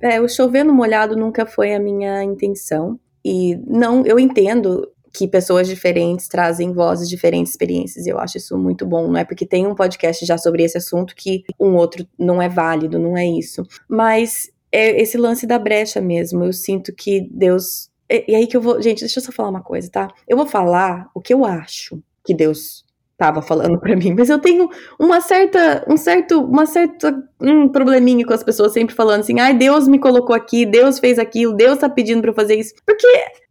[0.01, 2.99] É, o chovendo molhado nunca foi a minha intenção.
[3.23, 8.57] E não, eu entendo que pessoas diferentes trazem vozes diferentes, experiências, e eu acho isso
[8.57, 9.07] muito bom.
[9.07, 12.47] Não é porque tem um podcast já sobre esse assunto que um outro não é
[12.47, 13.63] válido, não é isso.
[13.87, 16.43] Mas é esse lance da brecha mesmo.
[16.43, 17.89] Eu sinto que Deus.
[18.09, 18.81] E aí que eu vou.
[18.81, 20.07] Gente, deixa eu só falar uma coisa, tá?
[20.27, 22.85] Eu vou falar o que eu acho que Deus
[23.21, 24.67] estava falando para mim, mas eu tenho
[24.99, 29.53] uma certa, um certo, uma certa um probleminha com as pessoas sempre falando assim, ai,
[29.53, 33.07] Deus me colocou aqui, Deus fez aquilo, Deus tá pedindo para eu fazer isso, porque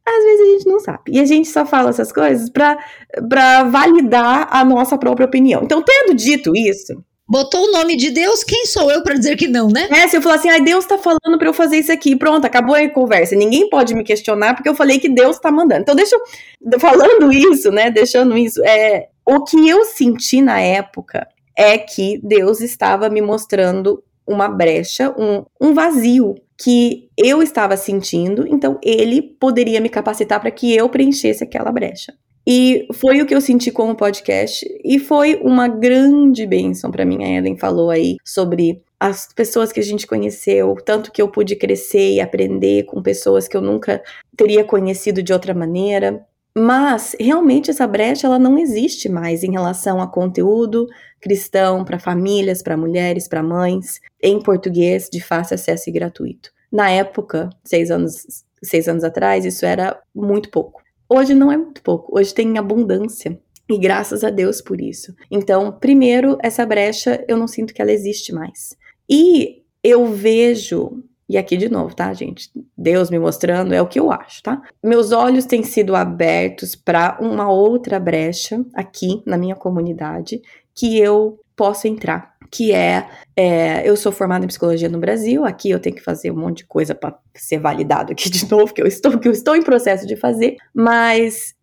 [0.07, 1.03] às vezes a gente não sabe.
[1.09, 5.63] E a gente só fala essas coisas para validar a nossa própria opinião.
[5.63, 6.95] Então, tendo dito isso,
[7.31, 9.87] Botou o nome de Deus, quem sou eu para dizer que não, né?
[9.93, 12.45] É, se eu falar assim, ai, Deus tá falando para eu fazer isso aqui, pronto,
[12.45, 13.37] acabou a conversa.
[13.37, 15.83] Ninguém pode me questionar porque eu falei que Deus tá mandando.
[15.83, 16.81] Então, deixa eu.
[16.81, 17.89] Falando isso, né?
[17.89, 24.03] Deixando isso, é, o que eu senti na época é que Deus estava me mostrando
[24.27, 30.51] uma brecha, um, um vazio que eu estava sentindo, então ele poderia me capacitar para
[30.51, 32.13] que eu preenchesse aquela brecha.
[32.53, 37.05] E foi o que eu senti com o podcast e foi uma grande bênção para
[37.05, 37.23] mim.
[37.23, 41.55] A Ellen falou aí sobre as pessoas que a gente conheceu, tanto que eu pude
[41.55, 44.03] crescer e aprender com pessoas que eu nunca
[44.37, 46.27] teria conhecido de outra maneira.
[46.53, 50.89] Mas realmente essa brecha ela não existe mais em relação a conteúdo
[51.21, 56.51] cristão para famílias, para mulheres, para mães, em português de fácil acesso e gratuito.
[56.73, 60.80] Na época, seis anos, seis anos atrás, isso era muito pouco.
[61.13, 63.37] Hoje não é muito pouco, hoje tem abundância.
[63.69, 65.15] E graças a Deus por isso.
[65.31, 68.77] Então, primeiro, essa brecha eu não sinto que ela existe mais.
[69.09, 72.51] E eu vejo e aqui de novo, tá, gente?
[72.77, 74.61] Deus me mostrando é o que eu acho, tá?
[74.83, 80.43] Meus olhos têm sido abertos para uma outra brecha aqui na minha comunidade
[80.75, 82.30] que eu posso entrar.
[82.51, 86.31] Que é, é eu sou formada em psicologia no Brasil, aqui eu tenho que fazer
[86.31, 89.33] um monte de coisa para ser validado aqui de novo, que eu estou, que eu
[89.33, 91.55] estou em processo de fazer, mas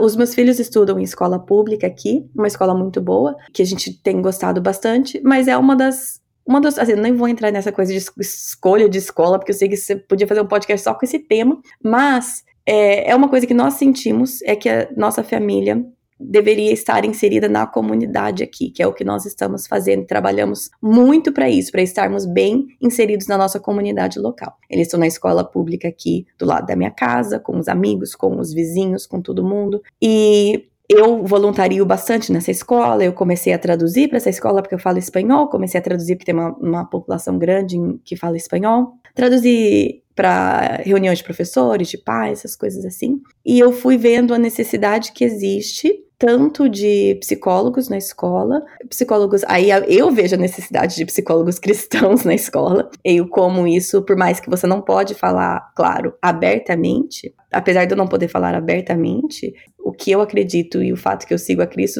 [0.00, 3.92] os meus filhos estudam em escola pública aqui, uma escola muito boa, que a gente
[4.02, 6.78] tem gostado bastante, mas é uma das uma das.
[6.78, 9.96] Assim, nem vou entrar nessa coisa de escolha de escola, porque eu sei que você
[9.96, 13.74] podia fazer um podcast só com esse tema, mas é, é uma coisa que nós
[13.74, 15.84] sentimos, é que a nossa família
[16.24, 20.06] deveria estar inserida na comunidade aqui, que é o que nós estamos fazendo.
[20.06, 24.56] Trabalhamos muito para isso, para estarmos bem inseridos na nossa comunidade local.
[24.68, 28.38] Eles estão na escola pública aqui do lado da minha casa, com os amigos, com
[28.38, 29.82] os vizinhos, com todo mundo.
[30.00, 34.78] E eu voluntario bastante nessa escola, eu comecei a traduzir para essa escola porque eu
[34.78, 38.94] falo espanhol, comecei a traduzir porque tem uma, uma população grande que fala espanhol.
[39.14, 43.20] Traduzi para reuniões de professores, de pais, essas coisas assim.
[43.44, 49.70] E eu fui vendo a necessidade que existe tanto de psicólogos na escola, psicólogos, aí
[49.88, 54.48] eu vejo a necessidade de psicólogos cristãos na escola, e como isso, por mais que
[54.48, 60.12] você não pode falar, claro, abertamente, apesar de eu não poder falar abertamente, o que
[60.12, 61.98] eu acredito e o fato que eu sigo a Cristo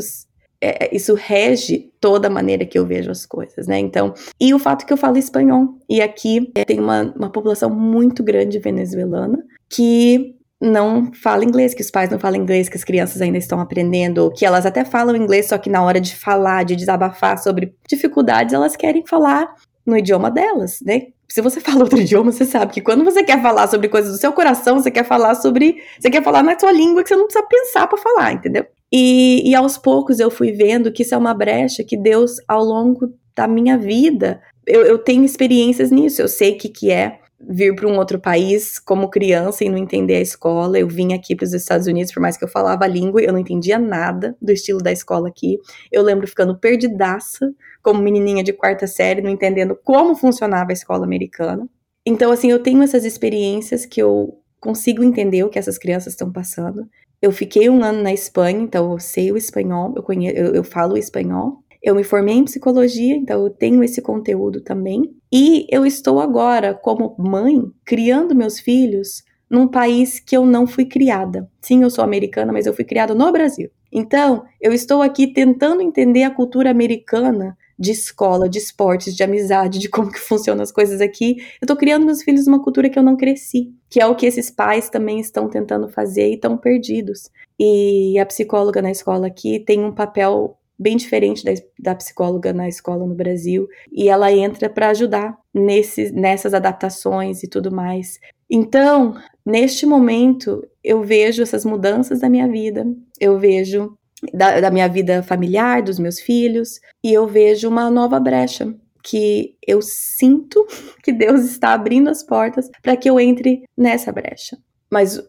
[0.60, 3.80] é, é, isso rege toda a maneira que eu vejo as coisas, né?
[3.80, 5.76] Então, e o fato que eu falo espanhol.
[5.90, 10.31] E aqui é, tem uma, uma população muito grande venezuelana que
[10.62, 14.30] não fala inglês, que os pais não falam inglês, que as crianças ainda estão aprendendo,
[14.30, 18.54] que elas até falam inglês, só que na hora de falar, de desabafar sobre dificuldades,
[18.54, 19.52] elas querem falar
[19.84, 21.08] no idioma delas, né?
[21.28, 24.18] Se você fala outro idioma, você sabe que quando você quer falar sobre coisas do
[24.18, 27.24] seu coração, você quer falar sobre, você quer falar na sua língua que você não
[27.26, 28.64] precisa pensar para falar, entendeu?
[28.92, 32.62] E, e aos poucos eu fui vendo que isso é uma brecha que Deus, ao
[32.62, 37.18] longo da minha vida, eu, eu tenho experiências nisso, eu sei o que, que é
[37.48, 40.78] vir para um outro país como criança e não entender a escola.
[40.78, 43.32] Eu vim aqui para os Estados Unidos, por mais que eu falava a língua, eu
[43.32, 45.58] não entendia nada do estilo da escola aqui.
[45.90, 51.04] Eu lembro ficando perdidaça como menininha de quarta série, não entendendo como funcionava a escola
[51.04, 51.68] americana.
[52.06, 56.30] Então, assim, eu tenho essas experiências que eu consigo entender o que essas crianças estão
[56.30, 56.88] passando.
[57.20, 60.64] Eu fiquei um ano na Espanha, então eu sei o espanhol, eu, conheço, eu, eu
[60.64, 61.61] falo o espanhol.
[61.82, 65.14] Eu me formei em psicologia, então eu tenho esse conteúdo também.
[65.32, 70.84] E eu estou agora, como mãe, criando meus filhos num país que eu não fui
[70.84, 71.50] criada.
[71.60, 73.68] Sim, eu sou americana, mas eu fui criada no Brasil.
[73.90, 79.78] Então, eu estou aqui tentando entender a cultura americana de escola, de esportes, de amizade,
[79.78, 81.36] de como que funcionam as coisas aqui.
[81.60, 84.24] Eu tô criando meus filhos numa cultura que eu não cresci, que é o que
[84.24, 87.28] esses pais também estão tentando fazer e estão perdidos.
[87.58, 92.68] E a psicóloga na escola aqui tem um papel bem diferente da, da psicóloga na
[92.68, 98.18] escola no Brasil, e ela entra para ajudar nesse, nessas adaptações e tudo mais.
[98.50, 99.14] Então,
[99.46, 102.84] neste momento, eu vejo essas mudanças da minha vida,
[103.18, 103.96] eu vejo
[104.32, 109.56] da, da minha vida familiar, dos meus filhos, e eu vejo uma nova brecha que
[109.66, 110.66] eu sinto
[111.02, 114.58] que Deus está abrindo as portas para que eu entre nessa brecha.
[114.90, 115.20] Mas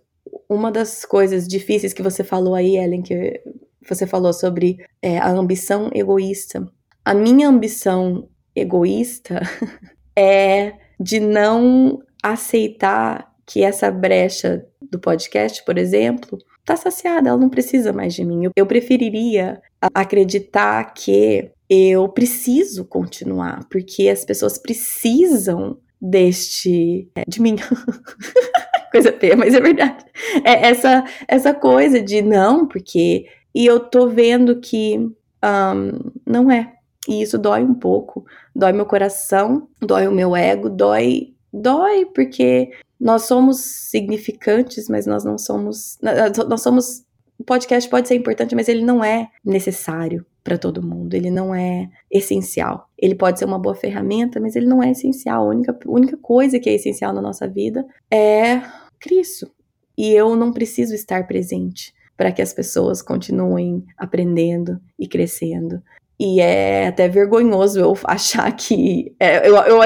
[0.49, 3.41] uma das coisas difíceis que você falou aí, Ellen, que
[3.87, 6.67] você falou sobre é, a ambição egoísta.
[7.03, 9.41] A minha ambição egoísta
[10.15, 17.49] é de não aceitar que essa brecha do podcast, por exemplo, tá saciada, ela não
[17.49, 18.49] precisa mais de mim.
[18.55, 19.61] Eu preferiria
[19.93, 27.55] acreditar que eu preciso continuar, porque as pessoas precisam deste é, de mim.
[28.91, 30.05] coisa feia, mas é verdade.
[30.45, 36.73] É essa essa coisa de não, porque e eu tô vendo que um, não é.
[37.07, 38.25] E isso dói um pouco.
[38.55, 41.33] Dói meu coração, dói o meu ego, dói.
[41.51, 45.99] Dói porque nós somos significantes, mas nós não somos.
[46.47, 47.03] Nós somos.
[47.37, 51.13] O podcast pode ser importante, mas ele não é necessário para todo mundo.
[51.13, 52.89] Ele não é essencial.
[52.97, 55.43] Ele pode ser uma boa ferramenta, mas ele não é essencial.
[55.43, 58.61] A única, única coisa que é essencial na nossa vida é
[58.99, 59.51] Cristo.
[59.97, 61.93] E eu não preciso estar presente
[62.23, 65.83] para que as pessoas continuem aprendendo e crescendo.
[66.17, 69.13] E é até vergonhoso eu achar que.
[69.19, 69.81] É, eu, eu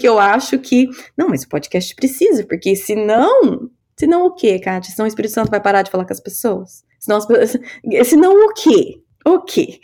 [0.00, 0.88] que eu acho que.
[1.16, 3.70] Não, mas o podcast precisa, porque senão.
[3.96, 4.92] Senão o quê, Kátia?
[4.92, 6.82] Senão o Espírito Santo vai parar de falar com as pessoas?
[6.98, 7.56] Senão, as,
[8.08, 9.00] senão o quê?
[9.24, 9.78] O quê?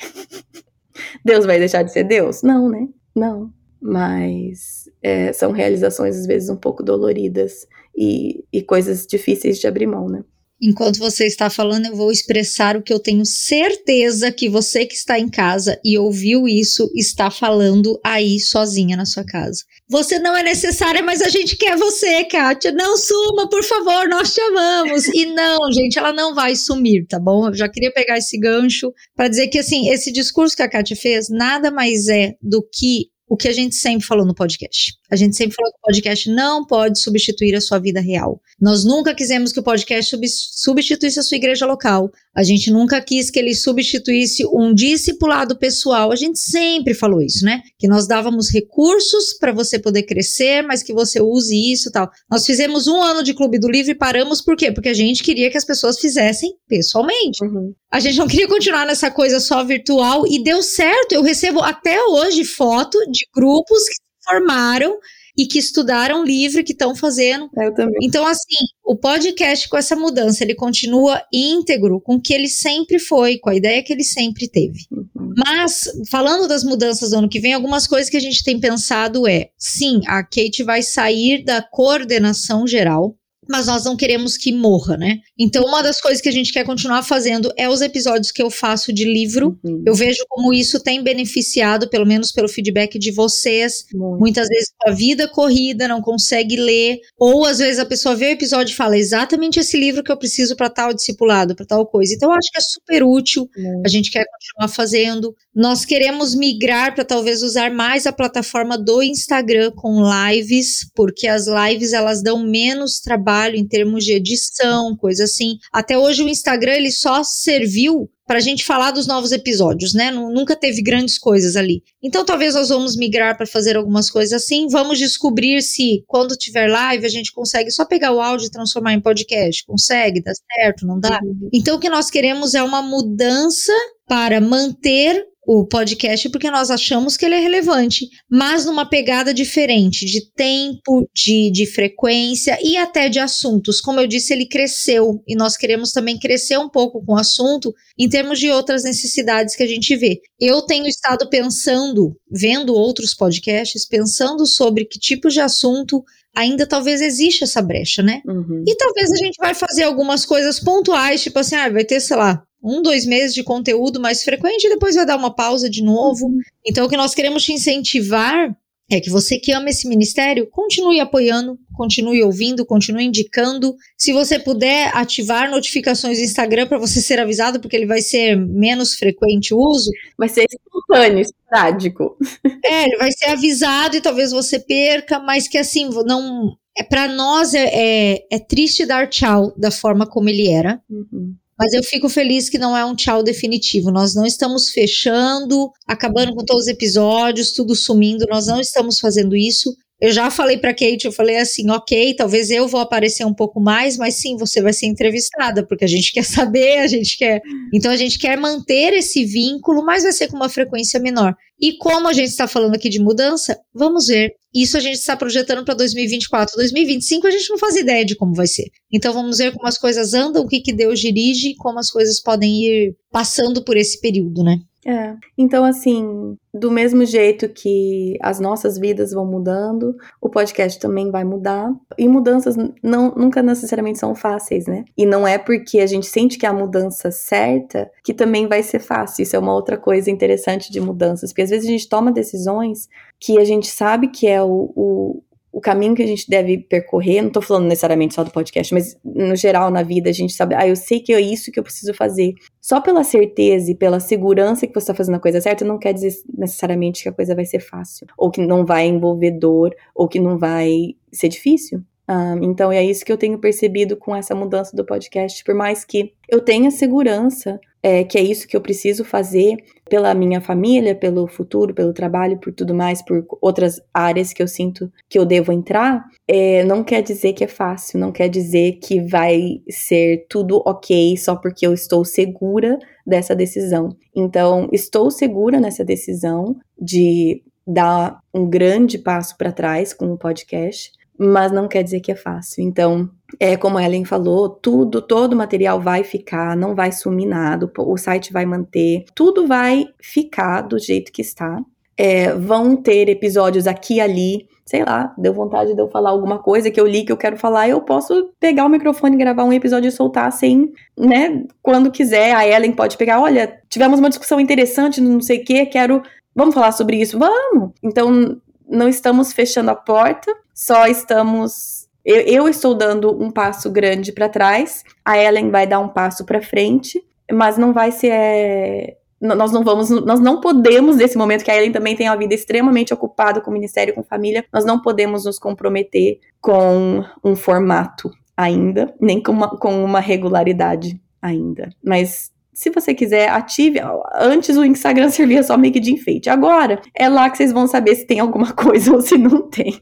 [1.24, 2.42] Deus vai deixar de ser Deus?
[2.42, 2.88] Não, né?
[3.14, 3.52] Não.
[3.80, 7.64] Mas é, são realizações, às vezes, um pouco doloridas
[7.96, 10.24] e, e coisas difíceis de abrir mão, né?
[10.60, 14.94] Enquanto você está falando, eu vou expressar o que eu tenho certeza que você que
[14.94, 19.62] está em casa e ouviu isso está falando aí sozinha na sua casa.
[19.88, 22.72] Você não é necessária, mas a gente quer você, Kátia.
[22.72, 25.06] Não suma, por favor, nós te amamos.
[25.08, 27.48] E não, gente, ela não vai sumir, tá bom?
[27.48, 30.96] Eu já queria pegar esse gancho para dizer que, assim, esse discurso que a Kátia
[30.96, 34.94] fez nada mais é do que o que a gente sempre falou no podcast.
[35.10, 38.40] A gente sempre falou que o podcast não pode substituir a sua vida real.
[38.60, 42.10] Nós nunca quisemos que o podcast sub substituísse a sua igreja local.
[42.34, 46.12] A gente nunca quis que ele substituísse um discipulado pessoal.
[46.12, 47.62] A gente sempre falou isso, né?
[47.78, 52.10] Que nós dávamos recursos para você poder crescer, mas que você use isso tal.
[52.30, 54.72] Nós fizemos um ano de Clube do Livro e paramos por quê?
[54.72, 57.44] Porque a gente queria que as pessoas fizessem pessoalmente.
[57.44, 57.72] Uhum.
[57.90, 61.12] A gente não queria continuar nessa coisa só virtual e deu certo.
[61.12, 64.98] Eu recebo até hoje foto de grupos que formaram
[65.36, 67.50] e que estudaram livro que estão fazendo.
[67.56, 67.98] Eu também.
[68.02, 72.98] Então, assim, o podcast com essa mudança, ele continua íntegro com o que ele sempre
[72.98, 74.86] foi, com a ideia que ele sempre teve.
[74.90, 75.34] Uhum.
[75.36, 79.28] Mas, falando das mudanças do ano que vem, algumas coisas que a gente tem pensado
[79.28, 83.14] é: sim, a Kate vai sair da coordenação geral
[83.48, 85.18] mas nós não queremos que morra, né?
[85.38, 88.50] Então, uma das coisas que a gente quer continuar fazendo é os episódios que eu
[88.50, 89.58] faço de livro.
[89.64, 89.82] Uhum.
[89.86, 93.86] Eu vejo como isso tem beneficiado, pelo menos pelo feedback de vocês.
[93.92, 94.20] Muito.
[94.20, 98.32] Muitas vezes a vida corrida não consegue ler, ou às vezes a pessoa vê o
[98.32, 102.14] episódio e fala exatamente esse livro que eu preciso para tal discipulado, para tal coisa.
[102.14, 103.48] Então, eu acho que é super útil.
[103.56, 103.82] Uhum.
[103.84, 105.34] A gente quer continuar fazendo.
[105.54, 111.46] Nós queremos migrar para talvez usar mais a plataforma do Instagram com lives, porque as
[111.46, 115.58] lives elas dão menos trabalho trabalho em termos de edição, coisa assim.
[115.72, 120.10] Até hoje o Instagram ele só serviu para a gente falar dos novos episódios, né?
[120.10, 121.82] Nunca teve grandes coisas ali.
[122.02, 124.66] Então talvez nós vamos migrar para fazer algumas coisas assim.
[124.68, 128.94] Vamos descobrir se quando tiver live a gente consegue só pegar o áudio e transformar
[128.94, 129.64] em podcast.
[129.64, 130.22] Consegue?
[130.22, 130.86] Dá certo?
[130.86, 131.20] Não dá?
[131.22, 131.48] Uhum.
[131.52, 133.72] Então o que nós queremos é uma mudança
[134.08, 140.04] para manter o podcast porque nós achamos que ele é relevante, mas numa pegada diferente
[140.04, 143.80] de tempo, de, de frequência e até de assuntos.
[143.80, 147.72] Como eu disse, ele cresceu e nós queremos também crescer um pouco com o assunto
[147.96, 150.20] em termos de outras necessidades que a gente vê.
[150.40, 156.02] Eu tenho estado pensando, vendo outros podcasts, pensando sobre que tipo de assunto
[156.34, 158.20] ainda talvez exista essa brecha, né?
[158.26, 158.62] Uhum.
[158.66, 162.16] E talvez a gente vai fazer algumas coisas pontuais, tipo assim, ah, vai ter, sei
[162.16, 165.82] lá, um, dois meses de conteúdo mais frequente e depois vai dar uma pausa de
[165.82, 166.26] novo.
[166.26, 166.40] Uhum.
[166.66, 168.56] Então, o que nós queremos te incentivar
[168.90, 173.74] é que você que ama esse ministério, continue apoiando, continue ouvindo, continue indicando.
[173.98, 178.36] Se você puder ativar notificações do Instagram para você ser avisado, porque ele vai ser
[178.36, 179.90] menos frequente o uso.
[180.16, 182.16] Vai ser espontâneo, esporádico.
[182.64, 186.56] É, ele vai ser avisado e talvez você perca, mas que assim, não.
[186.78, 190.80] É, para nós é, é, é, triste dar tchau da forma como ele era.
[190.88, 191.34] Uhum.
[191.58, 193.90] Mas eu fico feliz que não é um tchau definitivo.
[193.90, 198.26] Nós não estamos fechando, acabando com todos os episódios, tudo sumindo.
[198.28, 199.74] Nós não estamos fazendo isso.
[199.98, 203.58] Eu já falei para Kate, eu falei assim, ok, talvez eu vou aparecer um pouco
[203.58, 207.40] mais, mas sim, você vai ser entrevistada, porque a gente quer saber, a gente quer.
[207.72, 211.34] Então a gente quer manter esse vínculo, mas vai ser com uma frequência menor.
[211.58, 214.34] E como a gente está falando aqui de mudança, vamos ver.
[214.54, 216.56] Isso a gente está projetando para 2024.
[216.56, 218.70] 2025 a gente não faz ideia de como vai ser.
[218.92, 222.20] Então vamos ver como as coisas andam, o que, que Deus dirige, como as coisas
[222.22, 224.58] podem ir passando por esse período, né?
[224.86, 225.16] É.
[225.36, 231.24] Então, assim, do mesmo jeito que as nossas vidas vão mudando, o podcast também vai
[231.24, 231.72] mudar.
[231.98, 234.84] E mudanças não, nunca necessariamente são fáceis, né?
[234.96, 238.62] E não é porque a gente sente que é a mudança certa que também vai
[238.62, 239.24] ser fácil.
[239.24, 241.30] Isso é uma outra coisa interessante de mudanças.
[241.30, 245.22] Porque às vezes a gente toma decisões que a gente sabe que é o, o
[245.56, 248.94] o caminho que a gente deve percorrer, não tô falando necessariamente só do podcast, mas
[249.02, 251.62] no geral na vida a gente sabe, ah, eu sei que é isso que eu
[251.62, 252.34] preciso fazer.
[252.60, 255.94] Só pela certeza e pela segurança que você está fazendo a coisa certa, não quer
[255.94, 260.06] dizer necessariamente que a coisa vai ser fácil, ou que não vai envolver dor, ou
[260.06, 261.82] que não vai ser difícil.
[262.06, 265.42] Um, então é isso que eu tenho percebido com essa mudança do podcast.
[265.42, 269.58] Por mais que eu tenha segurança é, que é isso que eu preciso fazer
[269.88, 274.48] pela minha família, pelo futuro, pelo trabalho, por tudo mais, por outras áreas que eu
[274.48, 278.80] sinto que eu devo entrar, é, não quer dizer que é fácil, não quer dizer
[278.82, 282.76] que vai ser tudo ok só porque eu estou segura
[283.06, 283.90] dessa decisão.
[284.12, 290.90] Então, estou segura nessa decisão de dar um grande passo para trás com o podcast,
[291.16, 292.64] mas não quer dizer que é fácil.
[292.64, 297.26] Então, é como a Ellen falou, tudo, todo o material vai ficar, não vai sumir
[297.26, 301.60] nada, o site vai manter, tudo vai ficar do jeito que está.
[301.98, 306.38] É, vão ter episódios aqui e ali, sei lá, deu vontade de eu falar alguma
[306.38, 309.52] coisa que eu li que eu quero falar, eu posso pegar o microfone, gravar um
[309.52, 312.34] episódio e soltar assim, né, quando quiser.
[312.34, 316.02] A Ellen pode pegar, olha, tivemos uma discussão interessante, não sei o que, quero,
[316.34, 317.18] vamos falar sobre isso?
[317.18, 317.70] Vamos!
[317.82, 321.85] Então, não estamos fechando a porta, só estamos.
[322.06, 326.24] Eu, eu estou dando um passo grande para trás, a Ellen vai dar um passo
[326.24, 328.12] para frente, mas não vai ser.
[328.12, 332.16] É, nós não vamos, nós não podemos, nesse momento que a Ellen também tem uma
[332.16, 337.34] vida extremamente ocupada com o ministério, com família, nós não podemos nos comprometer com um
[337.34, 341.70] formato ainda, nem com uma, com uma regularidade ainda.
[341.82, 343.78] Mas se você quiser, ative.
[344.14, 346.30] Antes o Instagram servia só meio que de enfeite.
[346.30, 349.78] Agora é lá que vocês vão saber se tem alguma coisa ou se não tem.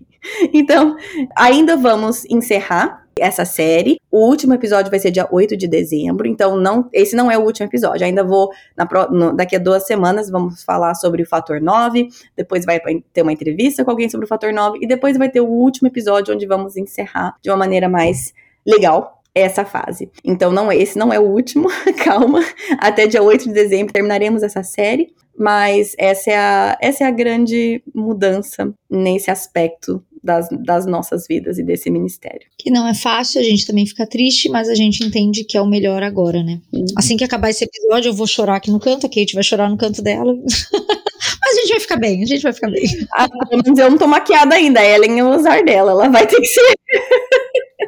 [0.52, 0.96] Então,
[1.36, 4.00] ainda vamos encerrar essa série.
[4.10, 7.42] O último episódio vai ser dia 8 de dezembro, então não, esse não é o
[7.42, 8.04] último episódio.
[8.04, 12.64] Ainda vou na, no, daqui a duas semanas vamos falar sobre o fator 9, depois
[12.64, 12.80] vai
[13.12, 15.86] ter uma entrevista com alguém sobre o fator 9 e depois vai ter o último
[15.86, 18.34] episódio onde vamos encerrar de uma maneira mais
[18.66, 20.10] legal essa fase.
[20.24, 21.68] Então, não esse não é o último,
[22.04, 22.40] calma.
[22.78, 25.12] Até dia 8 de dezembro terminaremos essa série.
[25.36, 31.58] Mas essa é a, essa é a grande mudança nesse aspecto das, das, nossas vidas
[31.58, 32.46] e desse ministério.
[32.56, 35.60] Que não é fácil, a gente também fica triste, mas a gente entende que é
[35.60, 36.60] o melhor agora, né?
[36.72, 36.84] Uhum.
[36.96, 39.68] Assim que acabar esse episódio, eu vou chorar aqui no canto, a Kate vai chorar
[39.68, 40.32] no canto dela.
[41.42, 42.84] mas a gente vai ficar bem, a gente vai ficar bem.
[43.14, 43.28] Ah,
[43.76, 46.46] eu não tô maquiada ainda, a Ellen é o usar dela, ela vai ter que
[46.46, 46.74] ser.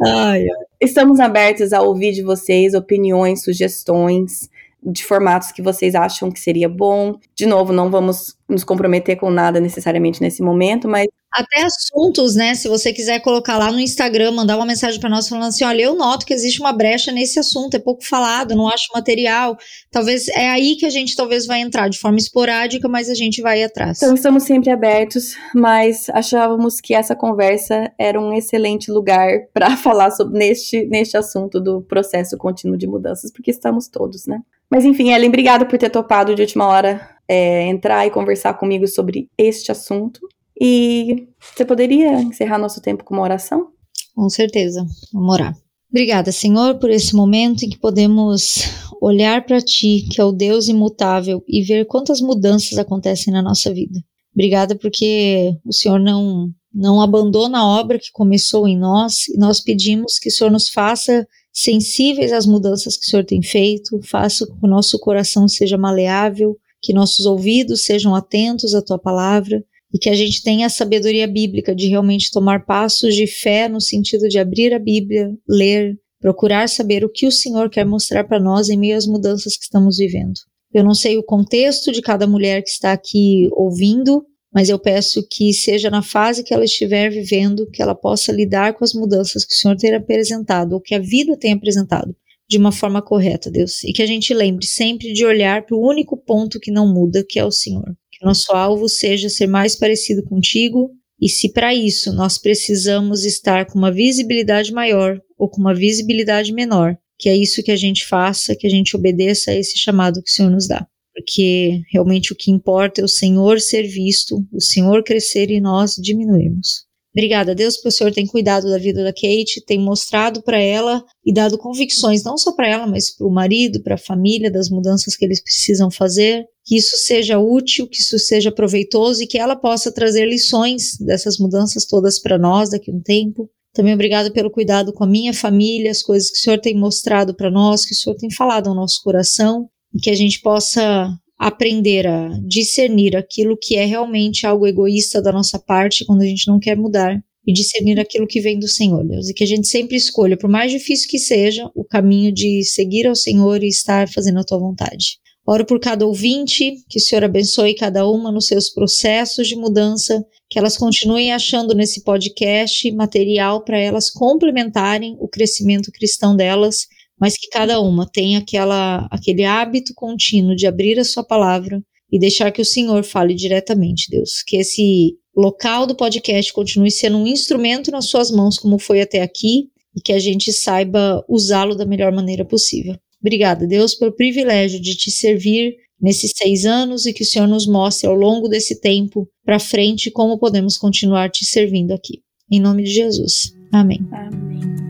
[0.05, 0.66] Ai, ai.
[0.79, 4.51] Estamos abertos a ouvir de vocês opiniões, sugestões
[4.87, 7.19] de formatos que vocês acham que seria bom.
[7.35, 11.07] De novo, não vamos nos comprometer com nada necessariamente nesse momento, mas
[11.37, 12.55] até assuntos, né?
[12.55, 15.83] Se você quiser colocar lá no Instagram, mandar uma mensagem para nós falando assim: olha,
[15.83, 19.57] eu noto que existe uma brecha nesse assunto, é pouco falado, não acho material.
[19.91, 23.43] Talvez é aí que a gente talvez vai entrar de forma esporádica, mas a gente
[23.43, 23.99] vai atrás.
[24.03, 30.13] Então estamos sempre abertos, mas achávamos que essa conversa era um excelente lugar para falar
[30.13, 34.41] sobre neste, neste assunto do processo contínuo de mudanças, porque estamos todos, né?
[34.71, 38.87] Mas enfim, Ellen, obrigada por ter topado de última hora é, entrar e conversar comigo
[38.87, 40.21] sobre este assunto.
[40.61, 43.69] E você poderia encerrar nosso tempo com uma oração?
[44.15, 45.55] Com certeza, vamos orar.
[45.91, 48.65] Obrigada, Senhor, por esse momento em que podemos
[49.01, 53.73] olhar para Ti, que é o Deus imutável, e ver quantas mudanças acontecem na nossa
[53.73, 54.01] vida.
[54.35, 59.61] Obrigada porque o Senhor não, não abandona a obra que começou em nós, e nós
[59.61, 64.47] pedimos que o Senhor nos faça sensíveis às mudanças que o Senhor tem feito, faça
[64.47, 69.65] com que o nosso coração seja maleável, que nossos ouvidos sejam atentos à Tua palavra
[69.93, 73.81] e que a gente tenha a sabedoria bíblica de realmente tomar passos de fé no
[73.81, 78.39] sentido de abrir a Bíblia, ler, procurar saber o que o Senhor quer mostrar para
[78.39, 80.35] nós em meio às mudanças que estamos vivendo.
[80.75, 85.23] Eu não sei o contexto de cada mulher que está aqui ouvindo, mas eu peço
[85.31, 89.45] que seja na fase que ela estiver vivendo, que ela possa lidar com as mudanças
[89.45, 92.17] que o Senhor tem apresentado, ou que a vida tem apresentado,
[92.49, 93.85] de uma forma correta, Deus.
[93.85, 97.23] E que a gente lembre sempre de olhar para o único ponto que não muda,
[97.29, 100.91] que é o Senhor que nosso alvo seja ser mais parecido contigo,
[101.21, 106.53] e se para isso nós precisamos estar com uma visibilidade maior ou com uma visibilidade
[106.53, 110.23] menor, que é isso que a gente faça, que a gente obedeça a esse chamado
[110.23, 110.87] que o Senhor nos dá.
[111.17, 115.95] Porque realmente o que importa é o Senhor ser visto, o Senhor crescer e nós
[115.95, 116.85] diminuirmos.
[117.17, 121.03] Obrigada, Deus, porque o Senhor tem cuidado da vida da Kate, tem mostrado para ela
[121.25, 124.69] e dado convicções, não só para ela, mas para o marido, para a família, das
[124.69, 126.45] mudanças que eles precisam fazer.
[126.63, 131.39] Que isso seja útil, que isso seja proveitoso e que ela possa trazer lições dessas
[131.39, 133.49] mudanças todas para nós daqui a um tempo.
[133.73, 137.35] Também obrigada pelo cuidado com a minha família, as coisas que o Senhor tem mostrado
[137.35, 141.11] para nós, que o Senhor tem falado ao nosso coração e que a gente possa
[141.39, 146.47] aprender a discernir aquilo que é realmente algo egoísta da nossa parte quando a gente
[146.47, 149.69] não quer mudar e discernir aquilo que vem do Senhor, Deus, e que a gente
[149.69, 154.09] sempre escolha, por mais difícil que seja, o caminho de seguir ao Senhor e estar
[154.09, 155.19] fazendo a tua vontade.
[155.47, 160.25] Oro por cada ouvinte, que o Senhor abençoe cada uma nos seus processos de mudança,
[160.51, 166.89] que elas continuem achando nesse podcast material para elas complementarem o crescimento cristão delas
[167.21, 172.19] mas que cada uma tenha aquela, aquele hábito contínuo de abrir a sua palavra e
[172.19, 174.43] deixar que o Senhor fale diretamente, Deus.
[174.47, 179.23] Que esse local do podcast continue sendo um instrumento nas suas mãos, como foi até
[179.23, 182.97] aqui, e que a gente saiba usá-lo da melhor maneira possível.
[183.21, 187.67] Obrigada, Deus, pelo privilégio de te servir nesses seis anos e que o Senhor nos
[187.67, 192.21] mostre ao longo desse tempo para frente como podemos continuar te servindo aqui.
[192.51, 193.53] Em nome de Jesus.
[193.73, 194.07] Amém.
[194.13, 194.86] Amém.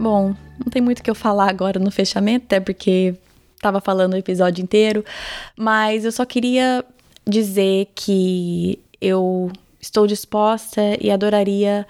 [0.00, 3.14] Bom, não tem muito o que eu falar agora no fechamento, até porque
[3.60, 5.04] tava falando o episódio inteiro,
[5.54, 6.82] mas eu só queria
[7.28, 11.86] dizer que eu estou disposta e adoraria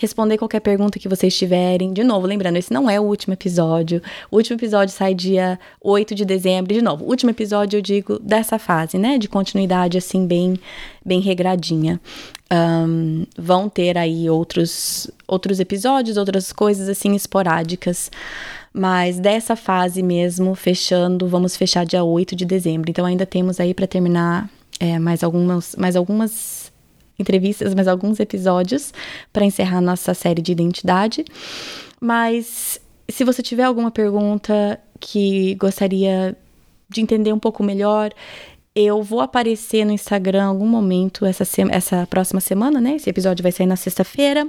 [0.00, 1.92] responder qualquer pergunta que vocês tiverem.
[1.92, 4.00] De novo, lembrando, esse não é o último episódio.
[4.30, 6.72] O último episódio sai dia 8 de dezembro.
[6.72, 9.18] De novo, último episódio eu digo dessa fase, né?
[9.18, 10.58] De continuidade, assim, bem,
[11.04, 12.00] bem regradinha.
[12.50, 18.10] Um, vão ter aí outros, outros episódios, outras coisas assim esporádicas.
[18.72, 22.90] Mas dessa fase mesmo, fechando, vamos fechar dia 8 de dezembro.
[22.90, 24.48] Então ainda temos aí para terminar
[24.80, 26.59] é, mais algumas, mais algumas
[27.20, 28.92] entrevistas, mas alguns episódios
[29.32, 31.24] para encerrar nossa série de identidade.
[32.00, 36.36] Mas se você tiver alguma pergunta que gostaria
[36.88, 38.12] de entender um pouco melhor,
[38.74, 42.96] eu vou aparecer no Instagram em algum momento essa, essa próxima semana, né?
[42.96, 44.48] Esse episódio vai sair na sexta-feira.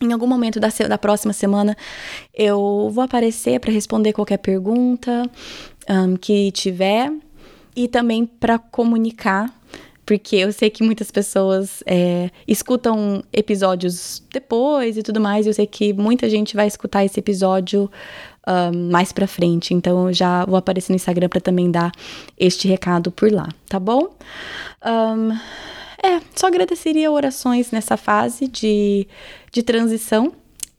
[0.00, 1.76] Em algum momento da, da próxima semana,
[2.34, 5.30] eu vou aparecer para responder qualquer pergunta
[5.88, 7.12] um, que tiver
[7.76, 9.48] e também para comunicar
[10.12, 15.46] porque eu sei que muitas pessoas é, escutam episódios depois e tudo mais.
[15.46, 17.90] Eu sei que muita gente vai escutar esse episódio
[18.46, 19.72] um, mais pra frente.
[19.72, 21.90] Então eu já vou aparecer no Instagram para também dar
[22.38, 24.14] este recado por lá, tá bom?
[24.84, 25.30] Um,
[26.06, 29.08] é, só agradeceria orações nessa fase de,
[29.50, 30.30] de transição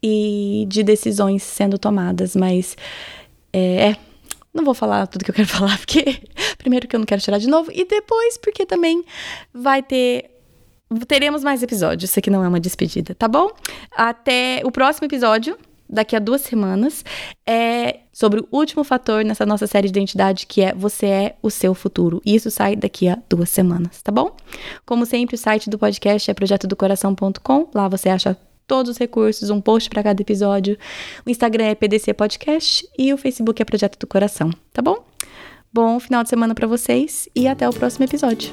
[0.01, 2.77] e de decisões sendo tomadas, mas
[3.51, 3.97] é, é
[4.53, 6.21] não vou falar tudo que eu quero falar, porque
[6.57, 9.03] primeiro que eu não quero chorar de novo, e depois porque também
[9.53, 10.29] vai ter.
[11.07, 12.09] Teremos mais episódios.
[12.09, 13.49] Isso aqui não é uma despedida, tá bom?
[13.91, 15.57] Até o próximo episódio,
[15.89, 17.03] daqui a duas semanas,
[17.47, 21.49] é sobre o último fator nessa nossa série de identidade, que é Você é o
[21.49, 22.21] seu futuro.
[22.23, 24.35] E isso sai daqui a duas semanas, tá bom?
[24.85, 27.69] Como sempre, o site do podcast é projetodocoração.com.
[27.73, 28.37] Lá você acha
[28.67, 30.77] todos os recursos, um post para cada episódio.
[31.25, 35.03] O Instagram é PDC Podcast e o Facebook é Projeto do Coração, tá bom?
[35.71, 38.51] Bom final de semana para vocês e até o próximo episódio.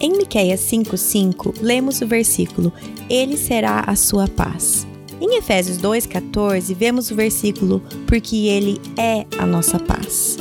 [0.00, 2.72] Em Miqueias 5:5, lemos o versículo:
[3.08, 4.86] Ele será a sua paz.
[5.20, 10.36] Em Efésios 2:14, vemos o versículo: Porque ele é a nossa paz.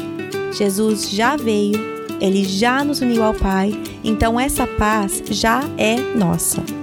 [0.51, 1.79] Jesus já veio,
[2.19, 3.71] ele já nos uniu ao Pai,
[4.03, 6.82] então essa paz já é nossa.